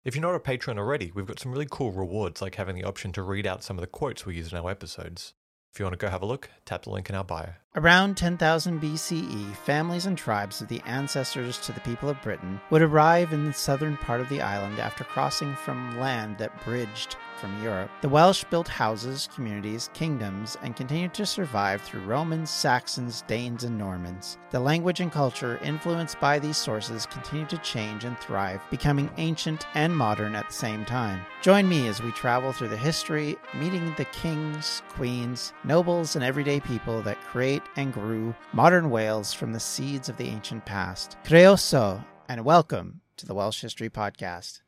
If 0.03 0.15
you're 0.15 0.23
not 0.23 0.34
a 0.34 0.39
patron 0.39 0.79
already, 0.79 1.12
we've 1.13 1.27
got 1.27 1.39
some 1.39 1.51
really 1.51 1.67
cool 1.69 1.91
rewards 1.91 2.41
like 2.41 2.56
having 2.56 2.75
the 2.75 2.84
option 2.84 3.12
to 3.12 3.21
read 3.21 3.45
out 3.45 3.63
some 3.63 3.77
of 3.77 3.82
the 3.82 3.88
quotes 3.88 4.25
we 4.25 4.38
use 4.38 4.51
in 4.51 4.58
our 4.58 4.71
episodes. 4.71 5.36
If 5.71 5.79
you 5.79 5.86
want 5.86 5.93
to 5.93 6.03
go 6.03 6.10
have 6.10 6.23
a 6.23 6.25
look, 6.25 6.49
tap 6.65 6.82
the 6.82 6.89
link 6.89 7.12
in 7.12 7.15
our 7.15 7.23
bio. 7.23 7.53
Around 7.75 8.17
10,000 8.17 8.79
BCE, 8.79 9.55
families 9.55 10.05
and 10.05 10.15
tribes 10.15 10.62
of 10.62 10.67
the 10.67 10.79
ancestors 10.86 11.57
to 11.62 11.71
the 11.71 11.79
people 11.79 12.07
of 12.07 12.21
Britain 12.21 12.62
would 12.69 12.83
arrive 12.83 13.33
in 13.33 13.45
the 13.45 13.53
southern 13.53 13.97
part 13.97 14.21
of 14.21 14.29
the 14.29 14.43
island 14.43 14.77
after 14.77 15.03
crossing 15.03 15.55
from 15.55 15.99
land 15.99 16.38
that 16.38 16.63
bridged 16.63 17.15
from 17.43 17.63
Europe. 17.63 17.89
The 18.01 18.09
Welsh 18.09 18.43
built 18.45 18.67
houses, 18.67 19.27
communities, 19.33 19.89
kingdoms, 19.93 20.55
and 20.62 20.75
continued 20.75 21.13
to 21.15 21.25
survive 21.25 21.81
through 21.81 22.05
Romans, 22.05 22.51
Saxons, 22.51 23.23
Danes, 23.23 23.63
and 23.63 23.77
Normans. 23.77 24.38
The 24.51 24.59
language 24.59 24.99
and 24.99 25.12
culture 25.12 25.59
influenced 25.63 26.19
by 26.19 26.39
these 26.39 26.57
sources 26.57 27.07
continued 27.07 27.49
to 27.49 27.57
change 27.57 28.05
and 28.05 28.17
thrive, 28.19 28.62
becoming 28.69 29.09
ancient 29.17 29.65
and 29.73 29.93
modern 29.93 30.36
at 30.36 30.47
the 30.47 30.53
same 30.53 30.86
time. 30.86 31.25
Join 31.41 31.67
me 31.67 31.88
as 31.88 32.01
we 32.01 32.12
travel 32.12 32.53
through 32.53 32.69
the 32.69 32.77
history, 32.77 33.36
meeting 33.53 33.93
the 33.97 34.05
kings, 34.05 34.81
queens, 34.89 35.53
nobles, 35.63 36.15
and 36.15 36.23
everyday 36.23 36.59
people 36.59 37.01
that 37.01 37.19
create 37.25 37.62
and 37.76 37.93
grew 37.93 38.36
modern 38.52 38.89
Wales 38.89 39.34
from 39.34 39.54
the 39.54 39.60
seeds 39.60 40.10
of 40.10 40.17
the 40.17 40.28
ancient 40.28 40.65
past. 40.65 41.17
Croeso, 41.23 42.04
and 42.28 42.45
welcome 42.45 43.02
to 43.17 43.26
the 43.26 43.34
Welsh 43.34 43.62
History 43.62 43.89
Podcast. 43.89 44.62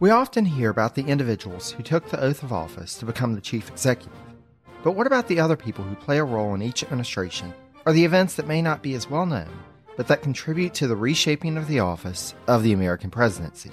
We 0.00 0.10
often 0.10 0.44
hear 0.44 0.70
about 0.70 0.94
the 0.94 1.06
individuals 1.06 1.72
who 1.72 1.82
took 1.82 2.08
the 2.08 2.20
oath 2.20 2.44
of 2.44 2.52
office 2.52 2.94
to 2.98 3.04
become 3.04 3.34
the 3.34 3.40
chief 3.40 3.68
executive. 3.68 4.12
But 4.84 4.92
what 4.92 5.08
about 5.08 5.26
the 5.26 5.40
other 5.40 5.56
people 5.56 5.82
who 5.82 5.96
play 5.96 6.18
a 6.18 6.24
role 6.24 6.54
in 6.54 6.62
each 6.62 6.84
administration, 6.84 7.52
or 7.84 7.92
the 7.92 8.04
events 8.04 8.34
that 8.34 8.46
may 8.46 8.62
not 8.62 8.80
be 8.80 8.94
as 8.94 9.10
well 9.10 9.26
known, 9.26 9.50
but 9.96 10.06
that 10.06 10.22
contribute 10.22 10.72
to 10.74 10.86
the 10.86 10.94
reshaping 10.94 11.56
of 11.56 11.66
the 11.66 11.80
office 11.80 12.34
of 12.46 12.62
the 12.62 12.72
American 12.72 13.10
presidency? 13.10 13.72